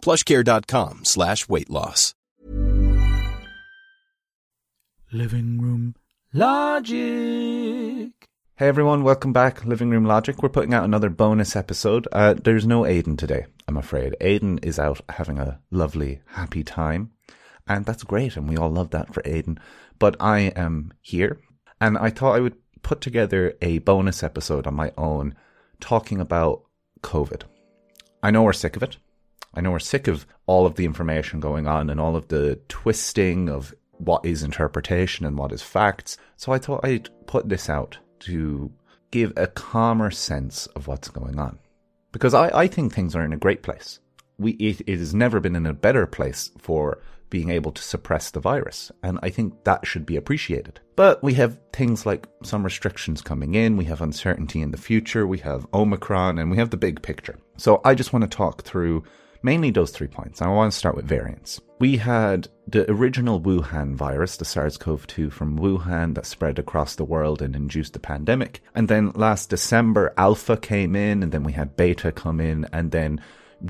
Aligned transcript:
plushcare.com 0.00 1.04
slash 1.04 1.48
weight 1.48 1.70
loss. 1.70 2.14
Living 5.12 5.60
Room 5.60 5.96
Logic. 6.32 8.12
Hey 8.54 8.68
everyone, 8.68 9.02
welcome 9.02 9.32
back. 9.32 9.64
Living 9.64 9.90
Room 9.90 10.04
Logic. 10.04 10.40
We're 10.40 10.50
putting 10.50 10.72
out 10.72 10.84
another 10.84 11.10
bonus 11.10 11.56
episode. 11.56 12.06
Uh, 12.12 12.34
there's 12.34 12.66
no 12.66 12.82
Aiden 12.82 13.18
today, 13.18 13.46
I'm 13.66 13.76
afraid. 13.76 14.14
Aiden 14.20 14.64
is 14.64 14.78
out 14.78 15.00
having 15.08 15.38
a 15.38 15.58
lovely, 15.70 16.20
happy 16.26 16.62
time. 16.62 17.10
And 17.66 17.86
that's 17.86 18.04
great, 18.04 18.36
and 18.36 18.48
we 18.48 18.56
all 18.56 18.70
love 18.70 18.90
that 18.90 19.12
for 19.12 19.22
Aiden. 19.22 19.58
But 19.98 20.16
I 20.20 20.52
am 20.54 20.92
here, 21.00 21.40
and 21.80 21.98
I 21.98 22.10
thought 22.10 22.36
I 22.36 22.40
would 22.40 22.56
put 22.82 23.00
together 23.00 23.54
a 23.60 23.78
bonus 23.78 24.22
episode 24.22 24.66
on 24.66 24.74
my 24.74 24.92
own 24.96 25.34
talking 25.80 26.20
about 26.20 26.62
COVID. 27.02 27.42
I 28.22 28.30
know 28.30 28.42
we're 28.42 28.52
sick 28.52 28.76
of 28.76 28.82
it. 28.82 28.96
I 29.54 29.60
know 29.60 29.72
we're 29.72 29.78
sick 29.80 30.06
of 30.06 30.26
all 30.46 30.66
of 30.66 30.76
the 30.76 30.84
information 30.84 31.40
going 31.40 31.66
on 31.66 31.90
and 31.90 32.00
all 32.00 32.16
of 32.16 32.28
the 32.28 32.60
twisting 32.68 33.48
of 33.48 33.74
what 33.98 34.24
is 34.24 34.42
interpretation 34.42 35.26
and 35.26 35.36
what 35.36 35.52
is 35.52 35.62
facts. 35.62 36.16
So 36.36 36.52
I 36.52 36.58
thought 36.58 36.84
I'd 36.84 37.08
put 37.26 37.48
this 37.48 37.68
out 37.68 37.98
to 38.20 38.72
give 39.10 39.32
a 39.36 39.46
calmer 39.46 40.10
sense 40.10 40.66
of 40.68 40.86
what's 40.86 41.08
going 41.08 41.38
on. 41.38 41.58
Because 42.12 42.34
I, 42.34 42.48
I 42.48 42.66
think 42.66 42.92
things 42.92 43.14
are 43.14 43.24
in 43.24 43.32
a 43.32 43.38
great 43.38 43.62
place. 43.62 44.00
We, 44.38 44.52
it, 44.52 44.80
it 44.86 44.98
has 44.98 45.14
never 45.14 45.40
been 45.40 45.56
in 45.56 45.66
a 45.66 45.74
better 45.74 46.06
place 46.06 46.50
for 46.58 47.02
being 47.28 47.50
able 47.50 47.70
to 47.72 47.82
suppress 47.82 48.30
the 48.30 48.40
virus. 48.40 48.90
And 49.02 49.18
I 49.22 49.30
think 49.30 49.64
that 49.64 49.86
should 49.86 50.04
be 50.04 50.16
appreciated. 50.16 50.80
But 50.96 51.22
we 51.22 51.34
have 51.34 51.58
things 51.72 52.04
like 52.04 52.28
some 52.42 52.64
restrictions 52.64 53.22
coming 53.22 53.54
in, 53.54 53.76
we 53.76 53.84
have 53.84 54.00
uncertainty 54.00 54.60
in 54.60 54.72
the 54.72 54.76
future, 54.76 55.26
we 55.26 55.38
have 55.38 55.66
Omicron, 55.72 56.38
and 56.38 56.50
we 56.50 56.56
have 56.56 56.70
the 56.70 56.76
big 56.76 57.02
picture. 57.02 57.38
So 57.56 57.80
I 57.84 57.94
just 57.94 58.12
want 58.12 58.28
to 58.28 58.36
talk 58.36 58.62
through 58.62 59.04
mainly 59.42 59.70
those 59.70 59.90
three 59.90 60.06
points. 60.06 60.42
I 60.42 60.48
want 60.48 60.72
to 60.72 60.78
start 60.78 60.96
with 60.96 61.06
variants. 61.06 61.60
We 61.78 61.96
had 61.96 62.48
the 62.66 62.90
original 62.90 63.40
Wuhan 63.40 63.94
virus, 63.94 64.36
the 64.36 64.44
SARS 64.44 64.76
CoV 64.76 65.06
2 65.06 65.30
from 65.30 65.58
Wuhan 65.58 66.14
that 66.14 66.26
spread 66.26 66.58
across 66.58 66.94
the 66.94 67.04
world 67.04 67.40
and 67.40 67.56
induced 67.56 67.94
the 67.94 67.98
pandemic. 67.98 68.62
And 68.74 68.88
then 68.88 69.12
last 69.14 69.50
December, 69.50 70.12
Alpha 70.16 70.56
came 70.56 70.94
in, 70.94 71.22
and 71.22 71.32
then 71.32 71.42
we 71.42 71.52
had 71.52 71.76
Beta 71.76 72.12
come 72.12 72.40
in, 72.40 72.66
and 72.72 72.90
then 72.90 73.20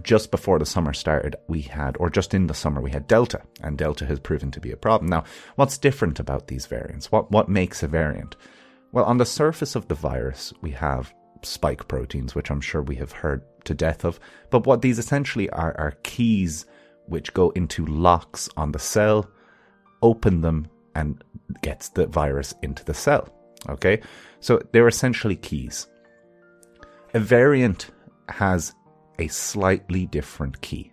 just 0.02 0.30
before 0.30 0.58
the 0.58 0.66
summer 0.66 0.92
started, 0.92 1.36
we 1.48 1.62
had, 1.62 1.96
or 1.98 2.10
just 2.10 2.34
in 2.34 2.46
the 2.46 2.54
summer, 2.54 2.80
we 2.80 2.90
had 2.90 3.06
Delta, 3.06 3.42
and 3.62 3.76
Delta 3.76 4.06
has 4.06 4.20
proven 4.20 4.50
to 4.52 4.60
be 4.60 4.70
a 4.72 4.76
problem. 4.76 5.08
Now, 5.08 5.24
what's 5.56 5.78
different 5.78 6.20
about 6.20 6.46
these 6.46 6.66
variants? 6.66 7.10
What, 7.10 7.30
what 7.30 7.48
makes 7.48 7.82
a 7.82 7.88
variant? 7.88 8.36
Well, 8.92 9.04
on 9.04 9.18
the 9.18 9.26
surface 9.26 9.76
of 9.76 9.88
the 9.88 9.94
virus, 9.94 10.52
we 10.60 10.72
have 10.72 11.12
spike 11.42 11.88
proteins, 11.88 12.34
which 12.34 12.50
I'm 12.50 12.60
sure 12.60 12.82
we 12.82 12.96
have 12.96 13.12
heard 13.12 13.42
to 13.64 13.74
death 13.74 14.04
of. 14.04 14.20
But 14.50 14.66
what 14.66 14.82
these 14.82 14.98
essentially 14.98 15.50
are 15.50 15.74
are 15.78 15.96
keys 16.02 16.66
which 17.06 17.34
go 17.34 17.50
into 17.50 17.84
locks 17.86 18.48
on 18.56 18.72
the 18.72 18.78
cell, 18.78 19.28
open 20.02 20.40
them, 20.40 20.68
and 20.94 21.22
gets 21.62 21.88
the 21.90 22.06
virus 22.06 22.54
into 22.62 22.84
the 22.84 22.94
cell. 22.94 23.28
Okay? 23.68 24.00
So 24.40 24.60
they're 24.72 24.88
essentially 24.88 25.36
keys. 25.36 25.86
A 27.14 27.20
variant 27.20 27.90
has 28.28 28.74
a 29.18 29.28
slightly 29.28 30.06
different 30.06 30.60
key. 30.60 30.92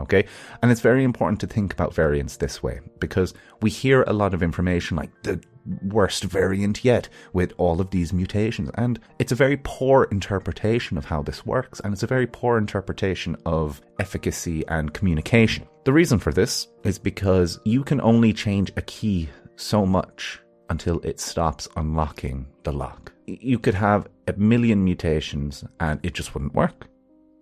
Okay? 0.00 0.24
And 0.62 0.70
it's 0.70 0.80
very 0.80 1.04
important 1.04 1.40
to 1.40 1.46
think 1.46 1.72
about 1.72 1.94
variants 1.94 2.36
this 2.36 2.62
way 2.62 2.80
because 2.98 3.34
we 3.60 3.70
hear 3.70 4.02
a 4.04 4.12
lot 4.12 4.34
of 4.34 4.42
information 4.42 4.96
like 4.96 5.10
the 5.22 5.40
worst 5.84 6.24
variant 6.24 6.84
yet 6.84 7.08
with 7.32 7.52
all 7.56 7.80
of 7.80 7.90
these 7.90 8.12
mutations. 8.12 8.70
And 8.74 8.98
it's 9.18 9.32
a 9.32 9.36
very 9.36 9.58
poor 9.62 10.04
interpretation 10.10 10.98
of 10.98 11.04
how 11.04 11.22
this 11.22 11.46
works, 11.46 11.80
and 11.80 11.92
it's 11.92 12.02
a 12.02 12.08
very 12.08 12.26
poor 12.26 12.58
interpretation 12.58 13.36
of 13.46 13.80
efficacy 13.98 14.66
and 14.68 14.92
communication. 14.92 15.66
The 15.84 15.92
reason 15.92 16.18
for 16.18 16.32
this 16.32 16.68
is 16.84 16.98
because 16.98 17.60
you 17.64 17.84
can 17.84 18.00
only 18.00 18.32
change 18.32 18.72
a 18.76 18.82
key 18.82 19.28
so 19.56 19.86
much 19.86 20.40
until 20.70 21.00
it 21.00 21.20
stops 21.20 21.68
unlocking 21.76 22.46
the 22.62 22.72
lock. 22.72 23.12
You 23.26 23.58
could 23.58 23.74
have 23.74 24.08
a 24.26 24.32
million 24.34 24.82
mutations 24.84 25.64
and 25.80 26.00
it 26.02 26.14
just 26.14 26.34
wouldn't 26.34 26.54
work. 26.54 26.86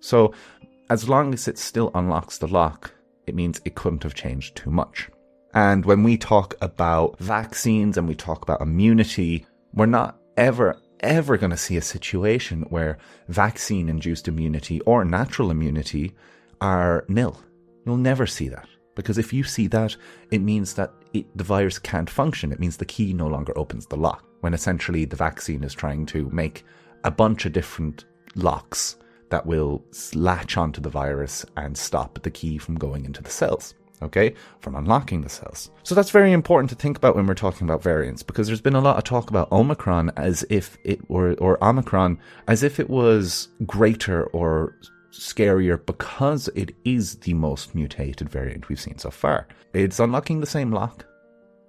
So, 0.01 0.33
as 0.91 1.09
long 1.09 1.33
as 1.33 1.47
it 1.47 1.57
still 1.57 1.93
unlocks 1.95 2.39
the 2.39 2.49
lock, 2.49 2.93
it 3.27 3.35
means 3.35 3.61
it 3.65 3.77
couldn't 3.77 4.03
have 4.03 4.15
changed 4.15 4.57
too 4.57 4.71
much. 4.71 5.09
And 5.55 5.85
when 5.85 6.03
we 6.03 6.19
talk 6.19 6.57
about 6.61 7.17
vaccines 7.21 7.97
and 7.97 8.09
we 8.09 8.17
talk 8.17 8.43
about 8.43 8.61
immunity, 8.61 9.47
we're 9.73 9.87
not 9.87 10.19
ever, 10.37 10.77
ever 11.01 11.37
going 11.37 11.51
to 11.51 11.57
see 11.57 11.77
a 11.77 11.83
situation 11.83 12.63
where 12.71 12.99
vaccine 13.29 13.89
induced 13.89 14.27
immunity 14.27 14.81
or 14.81 15.05
natural 15.05 15.53
immunity 15.53 16.13
are 16.61 17.05
nil. 17.09 17.41
You'll 17.87 17.97
never 17.97 18.27
see 18.27 18.49
that. 18.49 18.69
Because 18.97 19.17
if 19.17 19.33
you 19.33 19.45
see 19.45 19.69
that, 19.69 19.97
it 20.33 20.41
means 20.41 20.75
that 20.75 20.93
it, 21.13 21.25
the 21.37 21.45
virus 21.45 21.79
can't 21.79 22.11
function. 22.11 22.51
It 22.51 22.59
means 22.59 22.77
the 22.77 22.85
key 22.85 23.13
no 23.13 23.29
longer 23.29 23.57
opens 23.57 23.87
the 23.87 23.97
lock, 23.97 24.25
when 24.41 24.55
essentially 24.55 25.05
the 25.05 25.17
vaccine 25.17 25.63
is 25.63 25.73
trying 25.73 26.05
to 26.07 26.29
make 26.31 26.65
a 27.05 27.11
bunch 27.13 27.47
of 27.47 27.53
different 27.53 28.05
locks 28.35 28.97
that 29.31 29.47
will 29.47 29.83
latch 30.15 30.57
onto 30.57 30.81
the 30.81 30.91
virus 30.91 31.47
and 31.57 31.77
stop 31.77 32.23
the 32.23 32.31
key 32.31 32.59
from 32.59 32.77
going 32.77 33.05
into 33.05 33.23
the 33.23 33.31
cells 33.31 33.75
okay, 34.03 34.35
from 34.61 34.75
unlocking 34.75 35.21
the 35.23 35.29
cells. 35.29 35.71
So 35.83 35.95
that's 35.95 36.11
very 36.11 36.33
important 36.33 36.71
to 36.71 36.77
think 36.77 36.97
about 36.97 37.17
when 37.17 37.27
we're 37.27 37.35
talking 37.35 37.67
about 37.67 37.83
variants 37.83 38.23
because 38.23 38.47
there's 38.47 38.61
been 38.61 38.75
a 38.75 38.81
lot 38.81 38.97
of 38.97 39.05
talk 39.05 39.31
about 39.31 39.51
Omicron 39.53 40.11
as 40.17 40.45
if 40.49 40.79
it 40.85 41.09
were, 41.11 41.35
or 41.35 41.63
Omicron 41.63 42.19
as 42.49 42.63
if 42.63 42.81
it 42.81 42.89
was 42.89 43.49
greater 43.67 44.25
or 44.29 44.77
scarier 45.13 45.85
because 45.85 46.49
it 46.55 46.75
is 46.85 47.17
the 47.17 47.35
most 47.35 47.75
mutated 47.75 48.29
variant 48.29 48.69
we've 48.69 48.81
seen 48.81 48.99
so 48.99 49.11
far. 49.11 49.49
It's 49.75 50.01
unlocking 50.01 50.41
the 50.41 50.47
same 50.47 50.73
lock 50.73 51.05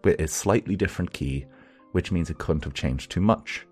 with 0.03 0.19
a 0.19 0.27
slightly 0.27 0.75
different 0.75 1.13
key, 1.13 1.45
which 1.91 2.11
means 2.11 2.29
it 2.29 2.37
couldn't 2.37 2.63
have 2.63 2.73
changed 2.73 3.11
too 3.11 3.21
much. 3.21 3.65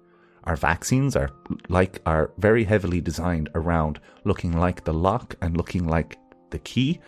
Our 0.46 0.56
vaccines 0.56 1.16
are 1.16 1.30
like 1.68 2.02
are 2.06 2.32
very 2.38 2.64
heavily 2.64 3.02
designed 3.02 3.50
around 3.56 4.00
looking 4.24 4.58
like 4.58 4.84
the 4.84 4.94
lock 4.94 5.36
and 5.42 5.58
looking 5.58 5.88
like 5.88 6.18
the 6.50 6.60
key, 6.60 7.00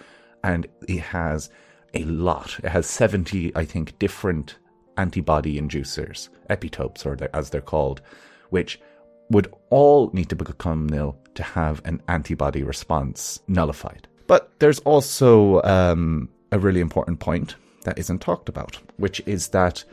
and 0.44 0.68
it 0.88 1.00
has 1.00 1.50
a 1.94 2.04
lot. 2.06 2.60
It 2.64 2.70
has 2.70 2.88
70, 2.88 3.56
I 3.56 3.66
think, 3.66 3.98
different 4.00 4.58
antibody 4.98 5.60
inducers, 5.60 6.30
epitopes, 6.50 7.06
or 7.06 7.18
as 7.34 7.50
they're 7.50 7.62
called, 7.62 8.02
which 8.50 8.80
would 9.30 9.54
all 9.70 10.10
need 10.14 10.30
to 10.30 10.36
become 10.36 10.88
nil 10.88 11.18
to 11.36 11.44
have 11.44 11.82
an 11.86 12.02
antibody 12.08 12.64
response 12.64 13.42
nullified. 13.48 14.08
But 14.28 14.52
there's 14.60 14.80
also 14.80 15.62
um, 15.64 16.30
a 16.52 16.60
really 16.60 16.82
important 16.82 17.20
point 17.20 17.56
that 17.84 17.98
isn't 17.98 18.20
talked 18.20 18.50
about, 18.50 18.78
which 18.98 19.22
is 19.26 19.50
that 19.50 19.84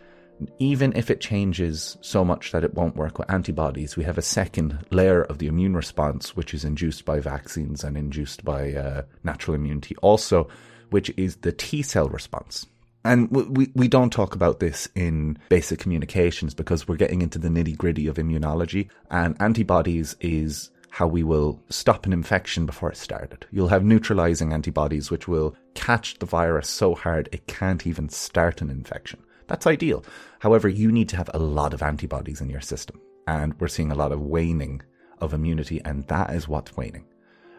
even 0.58 0.92
if 0.96 1.10
it 1.10 1.20
changes 1.20 1.96
so 2.00 2.24
much 2.24 2.52
that 2.52 2.64
it 2.64 2.74
won't 2.74 2.96
work 2.96 3.18
with 3.18 3.30
antibodies, 3.30 3.96
we 3.96 4.04
have 4.04 4.18
a 4.18 4.22
second 4.22 4.86
layer 4.90 5.22
of 5.22 5.38
the 5.38 5.46
immune 5.46 5.74
response, 5.74 6.36
which 6.36 6.54
is 6.54 6.64
induced 6.64 7.04
by 7.04 7.20
vaccines 7.20 7.84
and 7.84 7.96
induced 7.96 8.44
by 8.44 8.72
uh, 8.72 9.02
natural 9.24 9.54
immunity, 9.54 9.96
also, 9.96 10.48
which 10.90 11.10
is 11.16 11.36
the 11.36 11.52
T 11.52 11.82
cell 11.82 12.08
response. 12.08 12.66
And 13.04 13.30
we, 13.30 13.70
we 13.74 13.88
don't 13.88 14.12
talk 14.12 14.34
about 14.34 14.60
this 14.60 14.88
in 14.94 15.38
basic 15.48 15.78
communications 15.78 16.52
because 16.52 16.86
we're 16.86 16.96
getting 16.96 17.22
into 17.22 17.38
the 17.38 17.48
nitty 17.48 17.76
gritty 17.76 18.06
of 18.06 18.16
immunology, 18.16 18.88
and 19.10 19.40
antibodies 19.40 20.16
is 20.20 20.70
how 20.90 21.06
we 21.06 21.22
will 21.22 21.62
stop 21.68 22.06
an 22.06 22.12
infection 22.12 22.66
before 22.66 22.90
it 22.90 22.96
started. 22.96 23.46
You'll 23.52 23.68
have 23.68 23.84
neutralizing 23.84 24.52
antibodies 24.52 25.10
which 25.10 25.28
will 25.28 25.54
catch 25.74 26.18
the 26.18 26.26
virus 26.26 26.68
so 26.68 26.94
hard 26.94 27.28
it 27.30 27.46
can't 27.46 27.86
even 27.86 28.08
start 28.08 28.60
an 28.60 28.70
infection. 28.70 29.20
That's 29.48 29.66
ideal. 29.66 30.04
However, 30.38 30.68
you 30.68 30.92
need 30.92 31.08
to 31.08 31.16
have 31.16 31.30
a 31.34 31.38
lot 31.38 31.74
of 31.74 31.82
antibodies 31.82 32.40
in 32.40 32.48
your 32.48 32.60
system. 32.60 33.00
And 33.26 33.58
we're 33.60 33.68
seeing 33.68 33.90
a 33.90 33.96
lot 33.96 34.12
of 34.12 34.20
waning 34.20 34.82
of 35.20 35.34
immunity, 35.34 35.80
and 35.84 36.06
that 36.06 36.30
is 36.30 36.48
what's 36.48 36.76
waning. 36.76 37.04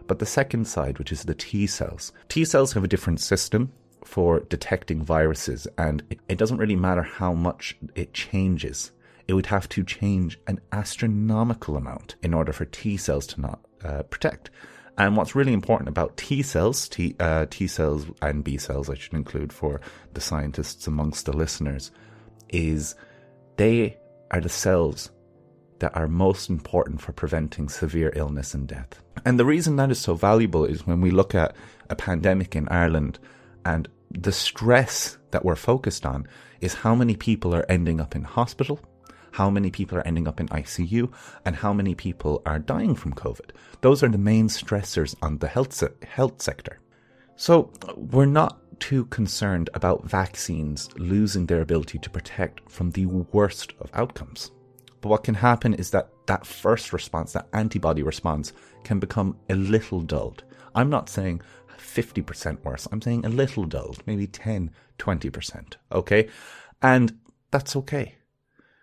But 0.08 0.20
the 0.20 0.26
second 0.26 0.66
side, 0.66 0.98
which 0.98 1.12
is 1.12 1.24
the 1.24 1.36
T 1.36 1.68
cells, 1.68 2.14
T 2.30 2.46
cells 2.46 2.74
have 2.74 2.84
a 2.84 2.88
different 2.88 3.20
system 3.20 3.72
for 4.04 4.40
detecting 4.42 5.04
viruses, 5.04 5.68
and 5.78 6.02
it, 6.10 6.20
it 6.30 6.38
doesn't 6.38 6.58
really 6.58 6.76
matter 6.76 7.04
how 7.04 7.34
much 7.34 7.78
it 7.96 8.14
changes. 8.14 8.92
It 9.28 9.34
would 9.34 9.48
have 9.48 9.70
to 9.70 9.84
change 9.84 10.40
an 10.48 10.60
astronomical 10.72 11.78
amount 11.78 12.16
in 12.24 12.34
order 12.34 12.54
for 12.54 12.66
T 12.66 12.98
cells 12.98 13.28
to 13.28 13.42
not 13.42 13.60
uh, 13.84 14.04
protect. 14.04 14.50
And 15.00 15.16
what's 15.16 15.34
really 15.34 15.54
important 15.54 15.88
about 15.88 16.18
T 16.18 16.44
cells, 16.44 16.90
T, 16.90 17.16
uh, 17.22 17.46
T 17.50 17.68
cells 17.68 18.06
and 18.22 18.44
B 18.44 18.58
cells, 18.58 18.90
I 18.90 18.96
should 18.96 19.14
include 19.14 19.54
for 19.54 19.80
the 20.14 20.20
scientists 20.20 20.88
amongst 20.88 21.26
the 21.26 21.36
listeners, 21.36 21.92
is 22.50 22.96
they 23.56 23.98
are 24.30 24.42
the 24.42 24.50
cells 24.50 25.10
that 25.80 25.96
are 25.96 26.10
most 26.10 26.50
important 26.50 27.00
for 27.00 27.14
preventing 27.14 27.70
severe 27.70 28.12
illness 28.14 28.54
and 28.54 28.68
death. 28.68 29.02
And 29.24 29.40
the 29.40 29.46
reason 29.46 29.78
that 29.78 29.90
is 29.90 30.00
so 30.00 30.16
valuable 30.16 30.66
is 30.66 30.86
when 30.86 31.00
we 31.00 31.12
look 31.12 31.34
at 31.34 31.56
a 31.90 31.96
pandemic 31.96 32.54
in 32.54 32.68
Ireland 32.68 33.20
and 33.64 33.88
the 34.12 34.34
stress 34.34 35.18
that 35.32 35.46
we're 35.46 35.56
focused 35.56 36.06
on 36.06 36.28
is 36.60 36.74
how 36.74 36.94
many 36.94 37.16
people 37.16 37.56
are 37.56 37.66
ending 37.70 38.02
up 38.02 38.18
in 38.18 38.24
hospital, 38.24 38.82
how 39.32 39.50
many 39.50 39.70
people 39.70 39.98
are 39.98 40.08
ending 40.08 40.28
up 40.28 40.40
in 40.40 40.48
ICU, 40.50 41.12
and 41.46 41.56
how 41.56 41.74
many 41.74 41.96
people 41.96 42.42
are 42.46 42.60
dying 42.60 42.96
from 42.96 43.14
COVID. 43.14 43.52
Those 43.82 44.04
are 44.04 44.10
the 44.10 44.18
main 44.18 44.48
stressors 44.48 45.16
on 45.22 45.38
the 45.38 45.48
health, 45.48 45.74
se- 45.74 45.90
health 46.08 46.42
sector. 46.42 46.80
So 47.36 47.72
we're 47.96 48.26
not 48.26 48.60
too 48.80 49.06
concerned 49.06 49.70
about 49.74 50.06
vaccines 50.06 50.90
losing 50.98 51.46
their 51.46 51.62
ability 51.62 52.00
to 52.00 52.10
protect 52.10 52.70
from 52.70 52.92
the 52.92 53.06
worst 53.06 53.74
of 53.80 53.90
outcomes. 53.94 54.52
But 55.02 55.10
what 55.10 55.24
can 55.24 55.36
happen 55.36 55.74
is 55.74 55.92
that 55.92 56.10
that 56.28 56.46
first 56.46 56.92
response, 56.94 57.34
that 57.34 57.48
antibody 57.54 58.04
response, 58.04 58.54
can 58.84 59.00
become 59.00 59.38
a 59.50 59.56
little 59.56 60.02
dulled. 60.02 60.44
I'm 60.76 60.90
not 60.90 61.10
saying 61.10 61.42
50% 61.78 62.64
worse. 62.64 62.88
I'm 62.92 63.02
saying 63.02 63.26
a 63.26 63.30
little 63.30 63.66
dulled, 63.66 64.04
maybe 64.06 64.28
10, 64.28 64.72
20%. 64.98 65.74
Okay. 65.92 66.30
And 66.82 67.18
that's 67.52 67.76
okay. 67.76 68.16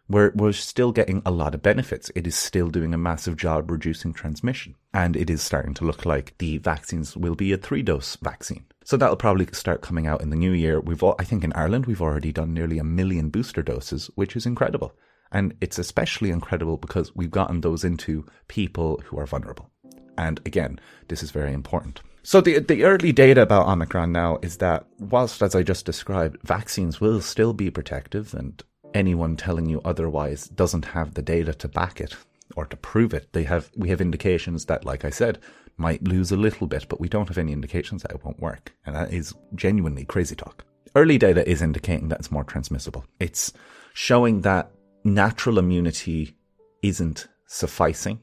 We're, 0.09 0.33
we're 0.35 0.53
still 0.53 0.93
getting 0.93 1.21
a 1.27 1.31
lot 1.31 1.55
of 1.55 1.63
benefits. 1.63 2.11
It 2.15 2.27
is 2.27 2.37
still 2.37 2.69
doing 2.69 2.95
a 2.95 2.99
massive 2.99 3.37
job 3.37 3.71
reducing 3.71 4.13
transmission. 4.13 4.77
And 4.95 5.17
it 5.17 5.29
is 5.29 5.43
starting 5.43 5.75
to 5.75 5.85
look 5.85 6.07
like 6.07 6.37
the 6.39 6.59
vaccines 6.59 7.17
will 7.17 7.35
be 7.35 7.53
a 7.53 7.57
three 7.57 7.83
dose 7.83 8.17
vaccine. 8.17 8.65
So 8.85 8.97
that'll 8.97 9.17
probably 9.17 9.47
start 9.53 9.83
coming 9.83 10.07
out 10.07 10.23
in 10.23 10.31
the 10.31 10.37
new 10.37 10.53
year. 10.53 10.81
We've 10.81 11.03
all, 11.03 11.17
I 11.19 11.25
think 11.25 11.43
in 11.43 11.53
Ireland, 11.55 11.87
we've 11.87 12.03
already 12.03 12.31
done 12.31 12.55
nearly 12.55 12.79
a 12.79 12.85
million 12.85 13.31
booster 13.31 13.63
doses, 13.63 14.09
which 14.15 14.37
is 14.37 14.47
incredible. 14.47 14.93
And 15.33 15.55
it's 15.61 15.79
especially 15.79 16.31
incredible 16.31 16.77
because 16.77 17.15
we've 17.17 17.31
gotten 17.31 17.61
those 17.61 17.83
into 17.83 18.25
people 18.47 19.03
who 19.07 19.19
are 19.19 19.27
vulnerable. 19.27 19.71
And 20.17 20.41
again, 20.47 20.79
this 21.09 21.23
is 21.23 21.33
very 21.33 21.53
important. 21.53 22.01
So 22.23 22.41
the 22.41 22.59
the 22.59 22.83
early 22.83 23.13
data 23.13 23.43
about 23.43 23.69
Omicron 23.69 24.11
now 24.11 24.39
is 24.43 24.57
that 24.57 24.87
whilst, 24.99 25.43
as 25.43 25.55
I 25.55 25.63
just 25.63 25.87
described, 25.87 26.39
vaccines 26.43 27.01
will 27.01 27.21
still 27.21 27.53
be 27.53 27.71
protective, 27.71 28.35
and 28.35 28.61
anyone 28.97 29.37
telling 29.37 29.67
you 29.67 29.81
otherwise 29.85 30.49
doesn't 30.49 30.87
have 30.87 31.15
the 31.15 31.23
data 31.23 31.53
to 31.55 31.69
back 31.69 32.01
it 32.01 32.17
or 32.57 32.67
to 32.67 32.77
prove 32.77 33.15
it. 33.15 33.33
They 33.33 33.45
have 33.45 33.71
we 33.77 33.91
have 33.91 34.01
indications 34.01 34.65
that, 34.67 34.85
like 34.85 35.05
I 35.05 35.11
said, 35.11 35.39
might 35.77 36.03
lose 36.03 36.33
a 36.33 36.37
little 36.37 36.67
bit, 36.67 36.89
but 36.89 37.01
we 37.01 37.09
don't 37.09 37.29
have 37.29 37.39
any 37.39 37.53
indications 37.53 38.03
that 38.03 38.13
it 38.13 38.25
won't 38.25 38.41
work, 38.41 38.73
and 38.85 38.97
that 38.97 39.13
is 39.13 39.35
genuinely 39.55 40.05
crazy 40.05 40.35
talk. 40.35 40.65
Early 40.95 41.19
data 41.19 41.49
is 41.49 41.63
indicating 41.63 42.09
that 42.09 42.21
it's 42.21 42.33
more 42.33 42.45
transmissible. 42.45 43.05
It's 43.21 43.53
showing 43.93 44.41
that 44.41 44.71
natural 45.05 45.59
immunity 45.59 46.37
isn't 46.83 47.29
sufficing 47.47 48.21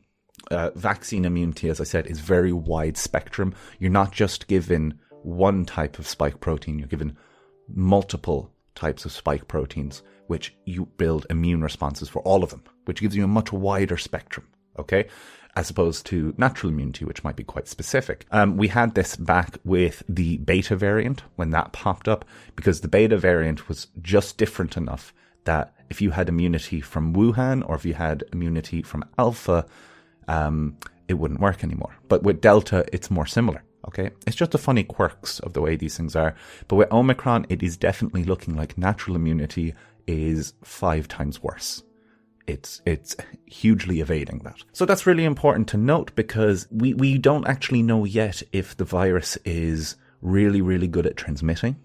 uh, 0.51 0.71
vaccine 0.75 1.25
immunity, 1.25 1.69
as 1.69 1.79
I 1.79 1.83
said, 1.83 2.07
is 2.07 2.19
very 2.19 2.53
wide 2.53 2.97
spectrum. 2.97 3.53
You're 3.79 3.91
not 3.91 4.11
just 4.11 4.47
given 4.47 4.99
one 5.23 5.65
type 5.65 5.99
of 5.99 6.07
spike 6.07 6.39
protein, 6.39 6.79
you're 6.79 6.87
given 6.87 7.17
multiple 7.69 8.51
types 8.75 9.05
of 9.05 9.11
spike 9.11 9.47
proteins, 9.47 10.03
which 10.27 10.55
you 10.65 10.85
build 10.97 11.25
immune 11.29 11.61
responses 11.61 12.09
for 12.09 12.21
all 12.21 12.43
of 12.43 12.49
them, 12.49 12.63
which 12.85 13.01
gives 13.01 13.15
you 13.15 13.23
a 13.23 13.27
much 13.27 13.51
wider 13.51 13.97
spectrum. 13.97 14.47
Okay. 14.79 15.07
As 15.55 15.69
opposed 15.69 16.07
to 16.07 16.33
natural 16.37 16.71
immunity, 16.71 17.05
which 17.05 17.23
might 17.23 17.35
be 17.35 17.43
quite 17.43 17.67
specific. 17.67 18.25
Um, 18.31 18.57
we 18.57 18.69
had 18.69 18.95
this 18.95 19.15
back 19.15 19.57
with 19.63 20.01
the 20.09 20.37
beta 20.37 20.75
variant 20.75 21.21
when 21.35 21.51
that 21.51 21.73
popped 21.73 22.07
up, 22.07 22.25
because 22.55 22.81
the 22.81 22.87
beta 22.87 23.17
variant 23.17 23.67
was 23.69 23.87
just 24.01 24.39
different 24.39 24.77
enough 24.77 25.13
that 25.43 25.75
if 25.91 26.01
you 26.01 26.09
had 26.09 26.27
immunity 26.27 26.81
from 26.81 27.13
Wuhan 27.13 27.63
or 27.69 27.75
if 27.75 27.85
you 27.85 27.93
had 27.93 28.23
immunity 28.33 28.81
from 28.81 29.05
Alpha, 29.19 29.67
um, 30.27 30.75
it 31.07 31.15
wouldn't 31.15 31.41
work 31.41 31.63
anymore. 31.63 31.95
But 32.07 32.23
with 32.23 32.41
Delta, 32.41 32.85
it's 32.91 33.11
more 33.11 33.27
similar. 33.27 33.63
Okay. 33.87 34.09
It's 34.25 34.35
just 34.35 34.51
the 34.51 34.57
funny 34.57 34.83
quirks 34.83 35.39
of 35.41 35.53
the 35.53 35.61
way 35.61 35.75
these 35.75 35.97
things 35.97 36.15
are. 36.15 36.33
But 36.67 36.77
with 36.77 36.91
Omicron, 36.91 37.45
it 37.49 37.61
is 37.61 37.77
definitely 37.77 38.23
looking 38.23 38.55
like 38.55 38.77
natural 38.77 39.15
immunity 39.15 39.75
is 40.07 40.53
five 40.63 41.07
times 41.07 41.41
worse. 41.41 41.83
It's, 42.45 42.81
it's 42.85 43.15
hugely 43.45 44.01
evading 44.01 44.39
that. 44.39 44.57
So 44.73 44.85
that's 44.85 45.05
really 45.05 45.23
important 45.23 45.67
to 45.69 45.77
note 45.77 46.13
because 46.15 46.67
we, 46.71 46.93
we 46.93 47.17
don't 47.17 47.47
actually 47.47 47.83
know 47.83 48.03
yet 48.03 48.43
if 48.51 48.75
the 48.75 48.83
virus 48.83 49.37
is 49.45 49.95
really, 50.21 50.61
really 50.61 50.87
good 50.87 51.05
at 51.05 51.15
transmitting 51.15 51.77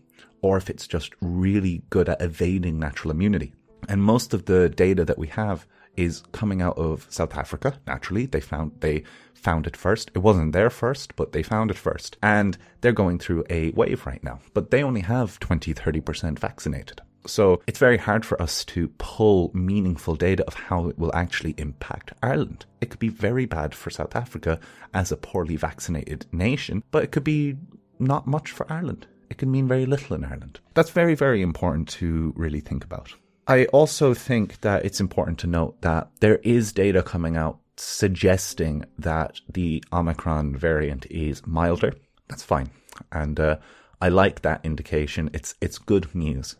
or 0.43 0.57
if 0.57 0.69
it's 0.69 0.87
just 0.87 1.15
really 1.21 1.83
good 1.91 2.09
at 2.09 2.21
evading 2.21 2.79
natural 2.79 3.11
immunity. 3.11 3.53
And 3.89 4.03
most 4.03 4.35
of 4.35 4.47
the 4.47 4.69
data 4.69 5.05
that 5.05 5.19
we 5.19 5.29
have 5.29 5.67
is 5.97 6.23
coming 6.33 6.63
out 6.63 6.79
of 6.79 7.07
South 7.11 7.37
Africa. 7.37 7.79
Naturally, 7.87 8.27
they 8.27 8.41
found 8.41 8.73
they 8.81 9.03
found 9.35 9.67
it 9.67 9.77
first. 9.77 10.11
It 10.15 10.21
wasn't 10.21 10.53
there 10.53 10.71
first, 10.71 11.17
but 11.17 11.33
they 11.33 11.43
found 11.43 11.71
it 11.71 11.77
first. 11.77 12.17
And 12.23 12.57
they're 12.81 12.93
going 12.93 13.19
through 13.19 13.45
a 13.51 13.71
wave 13.71 14.07
right 14.07 14.23
now. 14.23 14.39
But 14.55 14.71
they 14.71 14.83
only 14.83 15.01
have 15.03 15.41
20, 15.41 15.75
30% 15.75 16.39
vaccinated. 16.39 17.01
So 17.29 17.63
it's 17.67 17.79
very 17.79 17.99
hard 17.99 18.25
for 18.25 18.41
us 18.41 18.65
to 18.67 18.89
pull 18.99 19.51
meaningful 19.55 20.17
data 20.17 20.45
of 20.47 20.55
how 20.55 20.89
it 20.89 20.99
will 20.99 21.15
actually 21.15 21.55
impact 21.59 22.13
Ireland. 22.23 22.65
It 22.81 22.91
could 22.91 22.99
be 22.99 23.09
very 23.09 23.47
bad 23.47 23.75
for 23.75 23.91
South 23.91 24.17
Africa 24.17 24.59
as 24.95 25.13
a 25.13 25.17
poorly 25.17 25.57
vaccinated 25.57 26.27
nation, 26.33 26.83
but 26.91 27.05
it 27.05 27.13
could 27.13 27.25
be 27.25 27.57
not 27.99 28.27
much 28.27 28.51
for 28.51 28.71
Ireland. 28.73 29.07
It 29.31 29.37
could 29.39 29.49
mean 29.49 29.69
very 29.69 29.85
little 29.85 30.17
in 30.17 30.25
Ireland. 30.25 30.61
That's 30.75 30.91
very, 30.91 31.15
very 31.15 31.43
important 31.43 31.89
to 31.91 32.33
really 32.37 32.61
think 32.61 32.85
about. 32.85 33.15
I 33.47 33.67
also 33.67 34.15
think 34.15 34.61
that 34.63 34.85
it's 34.85 35.01
important 35.01 35.39
to 35.41 35.47
note 35.47 35.81
that 35.83 36.11
there 36.21 36.37
is 36.37 36.73
data 36.73 37.03
coming 37.03 37.37
out 37.37 37.59
suggesting 37.77 38.85
that 38.99 39.41
the 39.49 39.83
Omicron 39.93 40.57
variant 40.57 41.07
is 41.11 41.47
milder. 41.47 41.95
That's 42.29 42.43
fine. 42.43 42.71
And 43.13 43.39
uh, 43.39 43.57
I 44.01 44.09
like 44.09 44.43
that 44.43 44.61
indication. 44.65 45.31
It's 45.33 45.55
it's 45.61 45.79
good 45.79 46.15
news. 46.15 46.57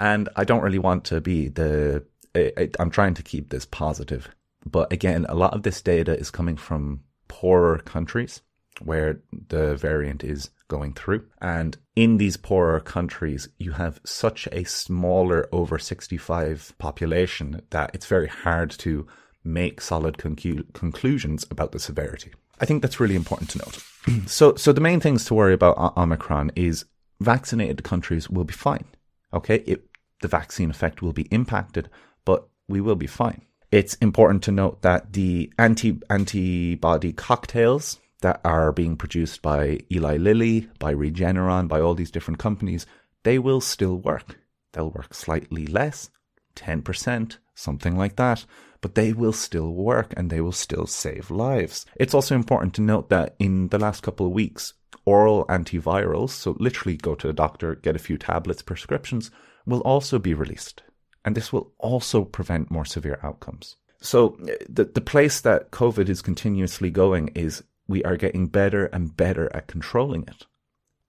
And 0.00 0.28
I 0.34 0.44
don't 0.44 0.62
really 0.62 0.78
want 0.78 1.04
to 1.04 1.20
be 1.20 1.48
the 1.48 2.04
I, 2.34 2.70
I'm 2.78 2.90
trying 2.90 3.14
to 3.14 3.22
keep 3.22 3.50
this 3.50 3.66
positive. 3.66 4.28
But 4.64 4.92
again, 4.92 5.26
a 5.28 5.34
lot 5.34 5.54
of 5.54 5.62
this 5.62 5.80
data 5.80 6.16
is 6.16 6.30
coming 6.30 6.56
from 6.56 7.00
poorer 7.28 7.78
countries 7.78 8.40
where 8.82 9.20
the 9.48 9.76
variant 9.76 10.24
is 10.24 10.50
going 10.68 10.94
through. 10.94 11.26
And 11.40 11.76
in 11.96 12.16
these 12.16 12.36
poorer 12.36 12.80
countries, 12.80 13.48
you 13.58 13.72
have 13.72 14.00
such 14.04 14.48
a 14.52 14.64
smaller 14.64 15.48
over 15.52 15.78
65 15.78 16.72
population 16.78 17.62
that 17.70 17.90
it's 17.92 18.06
very 18.06 18.28
hard 18.28 18.70
to 18.78 19.06
make 19.44 19.80
solid 19.80 20.18
conclusions 20.18 21.46
about 21.50 21.72
the 21.72 21.78
severity. 21.78 22.32
I 22.60 22.66
think 22.66 22.82
that's 22.82 23.00
really 23.00 23.16
important 23.16 23.50
to 23.50 23.58
note. 23.58 24.26
so, 24.28 24.54
so 24.54 24.72
the 24.72 24.80
main 24.80 25.00
things 25.00 25.24
to 25.26 25.34
worry 25.34 25.54
about 25.54 25.96
Omicron 25.96 26.52
is 26.56 26.84
vaccinated 27.20 27.82
countries 27.82 28.30
will 28.30 28.44
be 28.44 28.54
fine. 28.54 28.84
Okay, 29.32 29.56
it, 29.66 29.89
the 30.20 30.28
vaccine 30.28 30.70
effect 30.70 31.02
will 31.02 31.12
be 31.12 31.28
impacted, 31.30 31.88
but 32.24 32.48
we 32.68 32.80
will 32.80 32.96
be 32.96 33.06
fine. 33.06 33.42
It's 33.70 33.94
important 33.94 34.42
to 34.44 34.52
note 34.52 34.82
that 34.82 35.12
the 35.12 35.52
anti 35.58 36.00
antibody 36.10 37.12
cocktails 37.12 37.98
that 38.20 38.40
are 38.44 38.72
being 38.72 38.96
produced 38.96 39.42
by 39.42 39.80
Eli 39.90 40.16
Lilly, 40.16 40.68
by 40.78 40.94
Regeneron, 40.94 41.68
by 41.68 41.80
all 41.80 41.94
these 41.94 42.10
different 42.10 42.38
companies, 42.38 42.86
they 43.22 43.38
will 43.38 43.60
still 43.60 43.96
work. 43.96 44.38
They'll 44.72 44.90
work 44.90 45.14
slightly 45.14 45.66
less, 45.66 46.10
10%, 46.56 47.38
something 47.54 47.96
like 47.96 48.16
that, 48.16 48.44
but 48.80 48.94
they 48.94 49.12
will 49.12 49.32
still 49.32 49.72
work 49.72 50.14
and 50.16 50.30
they 50.30 50.40
will 50.40 50.52
still 50.52 50.86
save 50.86 51.30
lives. 51.30 51.86
It's 51.96 52.14
also 52.14 52.34
important 52.34 52.74
to 52.74 52.82
note 52.82 53.08
that 53.10 53.36
in 53.38 53.68
the 53.68 53.78
last 53.78 54.02
couple 54.02 54.26
of 54.26 54.32
weeks, 54.32 54.74
oral 55.04 55.44
antivirals, 55.46 56.30
so 56.30 56.56
literally 56.58 56.96
go 56.96 57.14
to 57.14 57.26
the 57.26 57.32
doctor, 57.32 57.74
get 57.76 57.96
a 57.96 58.00
few 58.00 58.18
tablets, 58.18 58.62
prescriptions, 58.62 59.30
will 59.66 59.80
also 59.80 60.18
be 60.18 60.34
released. 60.34 60.82
And 61.24 61.36
this 61.36 61.52
will 61.52 61.72
also 61.78 62.24
prevent 62.24 62.70
more 62.70 62.84
severe 62.84 63.18
outcomes. 63.22 63.76
So 64.00 64.38
the, 64.68 64.84
the 64.84 65.00
place 65.00 65.40
that 65.42 65.70
COVID 65.70 66.08
is 66.08 66.22
continuously 66.22 66.90
going 66.90 67.28
is 67.28 67.62
we 67.86 68.02
are 68.04 68.16
getting 68.16 68.46
better 68.46 68.86
and 68.86 69.14
better 69.16 69.54
at 69.54 69.66
controlling 69.66 70.22
it. 70.22 70.46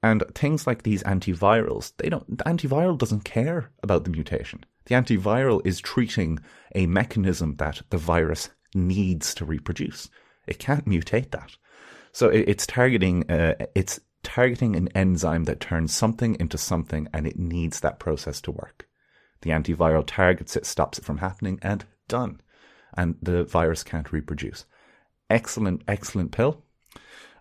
And 0.04 0.24
things 0.34 0.66
like 0.66 0.84
these 0.84 1.04
antivirals, 1.04 1.94
they 1.98 2.10
don't, 2.10 2.38
the 2.38 2.44
antiviral 2.44 2.98
doesn't 2.98 3.24
care 3.24 3.70
about 3.84 4.04
the 4.04 4.10
mutation. 4.10 4.66
The 4.86 4.96
antiviral 4.96 5.62
is 5.64 5.80
treating 5.80 6.40
a 6.74 6.88
mechanism 6.88 7.56
that 7.58 7.82
the 7.92 8.00
virus 8.00 8.50
needs 8.74 9.36
to 9.36 9.46
reproduce. 9.46 10.10
It 10.48 10.60
can't 10.60 10.86
mutate 10.86 11.32
that. 11.32 11.56
So 12.14 12.30
it's 12.30 12.66
targeting, 12.66 13.30
uh, 13.30 13.54
it's 13.76 14.02
targeting 14.24 14.76
an 14.76 14.90
enzyme 14.90 15.46
that 15.46 15.60
turns 15.60 15.94
something 15.94 16.36
into 16.40 16.58
something 16.58 17.08
and 17.14 17.26
it 17.26 17.40
needs 17.40 17.80
that 17.80 18.00
process 18.00 18.42
to 18.42 18.52
work. 18.52 18.88
The 19.42 19.50
antiviral 19.52 20.04
targets 20.06 20.56
it, 20.56 20.66
stops 20.66 21.00
it 21.00 21.06
from 21.06 21.18
happening 21.18 21.60
and 21.62 21.86
done. 22.08 22.42
And 22.96 23.16
the 23.22 23.44
virus 23.46 23.84
can't 23.84 24.12
reproduce. 24.12 24.66
Excellent, 25.30 25.82
excellent 25.88 26.32
pill 26.32 26.64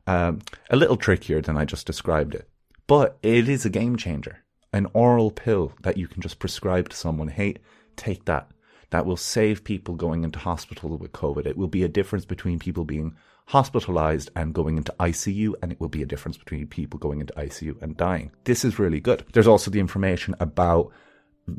Um, 0.06 0.40
a 0.70 0.76
little 0.76 0.96
trickier 0.96 1.40
than 1.42 1.56
I 1.56 1.64
just 1.64 1.86
described 1.86 2.34
it, 2.34 2.48
but 2.86 3.18
it 3.22 3.48
is 3.48 3.64
a 3.64 3.70
game 3.70 3.96
changer. 3.96 4.44
An 4.72 4.86
oral 4.92 5.30
pill 5.30 5.72
that 5.82 5.96
you 5.96 6.08
can 6.08 6.22
just 6.22 6.38
prescribe 6.38 6.88
to 6.88 6.96
someone. 6.96 7.28
Hey, 7.28 7.56
take 7.96 8.24
that. 8.24 8.50
That 8.90 9.06
will 9.06 9.16
save 9.16 9.62
people 9.62 9.94
going 9.94 10.24
into 10.24 10.38
hospital 10.38 10.96
with 10.96 11.12
COVID. 11.12 11.46
It 11.46 11.56
will 11.56 11.68
be 11.68 11.84
a 11.84 11.88
difference 11.88 12.24
between 12.24 12.58
people 12.58 12.84
being 12.84 13.14
hospitalized 13.50 14.30
and 14.36 14.54
going 14.54 14.76
into 14.76 14.94
ICU, 15.00 15.54
and 15.60 15.72
it 15.72 15.80
will 15.80 15.88
be 15.88 16.02
a 16.02 16.06
difference 16.06 16.36
between 16.36 16.68
people 16.68 17.00
going 17.00 17.20
into 17.20 17.32
ICU 17.32 17.82
and 17.82 17.96
dying. 17.96 18.30
This 18.44 18.64
is 18.64 18.78
really 18.78 19.00
good. 19.00 19.24
There's 19.32 19.48
also 19.48 19.72
the 19.72 19.80
information 19.80 20.36
about 20.38 20.92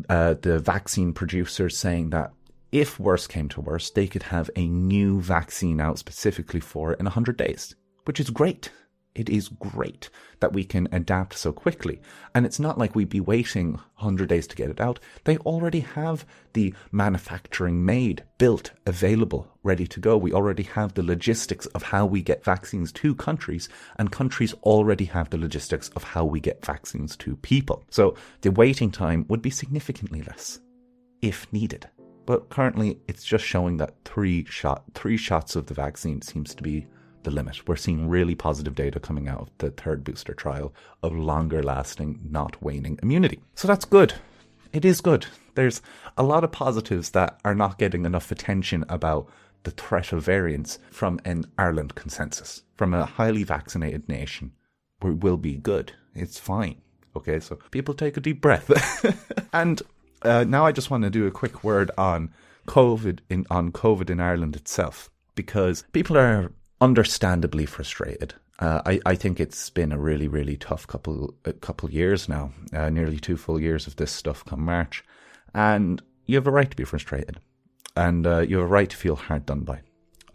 uh, 0.08 0.36
the 0.42 0.60
vaccine 0.60 1.12
producers 1.12 1.78
saying 1.78 2.12
that 2.12 2.32
if 2.72 2.98
worse 2.98 3.28
came 3.28 3.50
to 3.50 3.60
worse, 3.60 3.90
they 3.90 4.08
could 4.08 4.24
have 4.24 4.50
a 4.56 4.70
new 4.70 5.20
vaccine 5.20 5.82
out 5.82 6.00
specifically 6.00 6.62
for 6.62 6.94
it 6.94 7.00
in 7.00 7.06
100 7.06 7.36
days, 7.36 7.76
which 8.06 8.22
is 8.22 8.30
great. 8.30 8.72
It 9.14 9.30
is 9.30 9.50
great 9.50 10.10
that 10.40 10.54
we 10.54 10.64
can 10.64 10.88
adapt 10.92 11.38
so 11.38 11.52
quickly. 11.52 12.02
And 12.34 12.46
it's 12.46 12.60
not 12.60 12.78
like 12.78 12.96
we'd 12.96 13.10
be 13.10 13.20
waiting 13.20 13.74
100 13.74 14.30
days 14.30 14.48
to 14.48 14.56
get 14.56 14.70
it 14.70 14.80
out. 14.80 15.00
They 15.26 15.38
already 15.40 15.82
have 15.82 16.26
the 16.54 16.74
manufacturing 16.92 17.84
made, 17.86 18.24
built, 18.38 18.72
available, 18.86 19.52
ready 19.64 19.86
to 19.88 20.00
go. 20.00 20.18
We 20.18 20.32
already 20.32 20.64
have 20.64 20.94
the 20.94 21.04
logistics 21.04 21.66
of 21.68 21.84
how 21.84 22.06
we 22.06 22.22
get 22.22 22.46
vaccines 22.46 22.92
to 22.94 23.14
countries, 23.14 23.68
and 23.98 24.12
countries 24.12 24.54
already 24.64 25.06
have 25.06 25.30
the 25.30 25.38
logistics 25.38 25.90
of 25.90 26.04
how 26.04 26.24
we 26.24 26.40
get 26.40 26.66
vaccines 26.66 27.18
to 27.18 27.36
people. 27.38 27.84
So 27.90 28.16
the 28.42 28.52
waiting 28.52 28.92
time 28.92 29.26
would 29.28 29.42
be 29.42 29.50
significantly 29.50 30.22
less 30.22 30.60
if 31.22 31.52
needed. 31.52 31.88
But 32.26 32.50
currently, 32.50 33.00
it's 33.08 33.26
just 33.26 33.44
showing 33.44 33.78
that 33.78 33.96
three 34.06 34.46
shot, 34.46 34.84
three 34.94 35.18
shots 35.18 35.56
of 35.56 35.66
the 35.66 35.74
vaccine 35.74 36.22
seems 36.22 36.56
to 36.56 36.64
be 36.64 36.88
the 37.24 37.32
limit. 37.32 37.68
We're 37.68 37.76
seeing 37.76 38.10
really 38.10 38.36
positive 38.36 38.76
data 38.76 39.00
coming 39.00 39.28
out 39.28 39.42
of 39.42 39.50
the 39.58 39.72
third 39.72 40.04
booster 40.04 40.34
trial 40.34 40.74
of 41.04 41.14
longer 41.14 41.62
lasting, 41.64 42.20
not 42.30 42.62
waning 42.62 43.00
immunity. 43.02 43.42
So 43.56 43.68
that's 43.68 43.86
good. 43.86 44.14
It 44.74 44.86
is 44.86 45.02
good. 45.02 45.26
There's 45.56 45.82
a 46.18 46.24
lot 46.24 46.44
of 46.44 46.52
positives 46.52 47.10
that 47.12 47.40
are 47.44 47.56
not 47.56 47.78
getting 47.78 48.06
enough 48.06 48.32
attention 48.32 48.86
about 48.88 49.28
the 49.64 49.72
threat 49.72 50.12
of 50.12 50.24
variants 50.24 50.80
from 50.90 51.20
an 51.26 51.46
Ireland 51.58 51.96
consensus. 51.96 52.64
From 52.76 52.94
a 52.94 53.06
highly 53.06 53.44
vaccinated 53.44 54.08
nation, 54.10 54.54
we 55.02 55.12
will 55.12 55.38
be 55.38 55.56
good. 55.56 55.94
It's 56.16 56.40
fine. 56.40 56.82
Okay, 57.16 57.40
so 57.40 57.58
people 57.72 57.94
take 57.94 58.18
a 58.18 58.22
deep 58.22 58.42
breath. 58.42 58.72
and 59.54 59.82
uh, 60.22 60.46
now 60.46 60.66
I 60.66 60.72
just 60.72 60.90
want 60.90 61.04
to 61.04 61.10
do 61.10 61.28
a 61.28 61.32
quick 61.32 61.64
word 61.64 61.92
on 61.98 62.32
COVID 62.68 63.20
in 63.30 63.46
on 63.50 63.72
COVID 63.72 64.10
in 64.10 64.20
Ireland 64.20 64.56
itself 64.56 65.10
because 65.36 65.84
people 65.92 66.18
are 66.18 66.52
understandably 66.82 67.66
frustrated. 67.66 68.34
Uh, 68.60 68.82
I, 68.86 69.00
I 69.06 69.16
think 69.16 69.40
it's 69.40 69.70
been 69.70 69.92
a 69.92 70.00
really, 70.00 70.28
really 70.28 70.58
tough 70.58 70.86
couple 70.88 71.34
a 71.46 71.54
couple 71.54 71.90
years 71.90 72.28
now, 72.28 72.52
uh, 72.74 72.90
nearly 72.90 73.20
two 73.20 73.38
full 73.38 73.60
years 73.60 73.88
of 73.88 73.96
this 73.96 74.12
stuff 74.12 74.44
come 74.46 74.62
March, 74.62 75.04
and 75.54 76.02
you 76.26 76.36
have 76.36 76.48
a 76.48 76.52
right 76.52 76.70
to 76.70 76.78
be 76.78 76.84
frustrated, 76.84 77.40
and 77.96 78.28
uh, 78.28 78.40
you 78.40 78.58
have 78.58 78.66
a 78.66 78.74
right 78.74 78.90
to 78.90 78.98
feel 78.98 79.16
hard 79.16 79.46
done 79.46 79.62
by. 79.62 79.82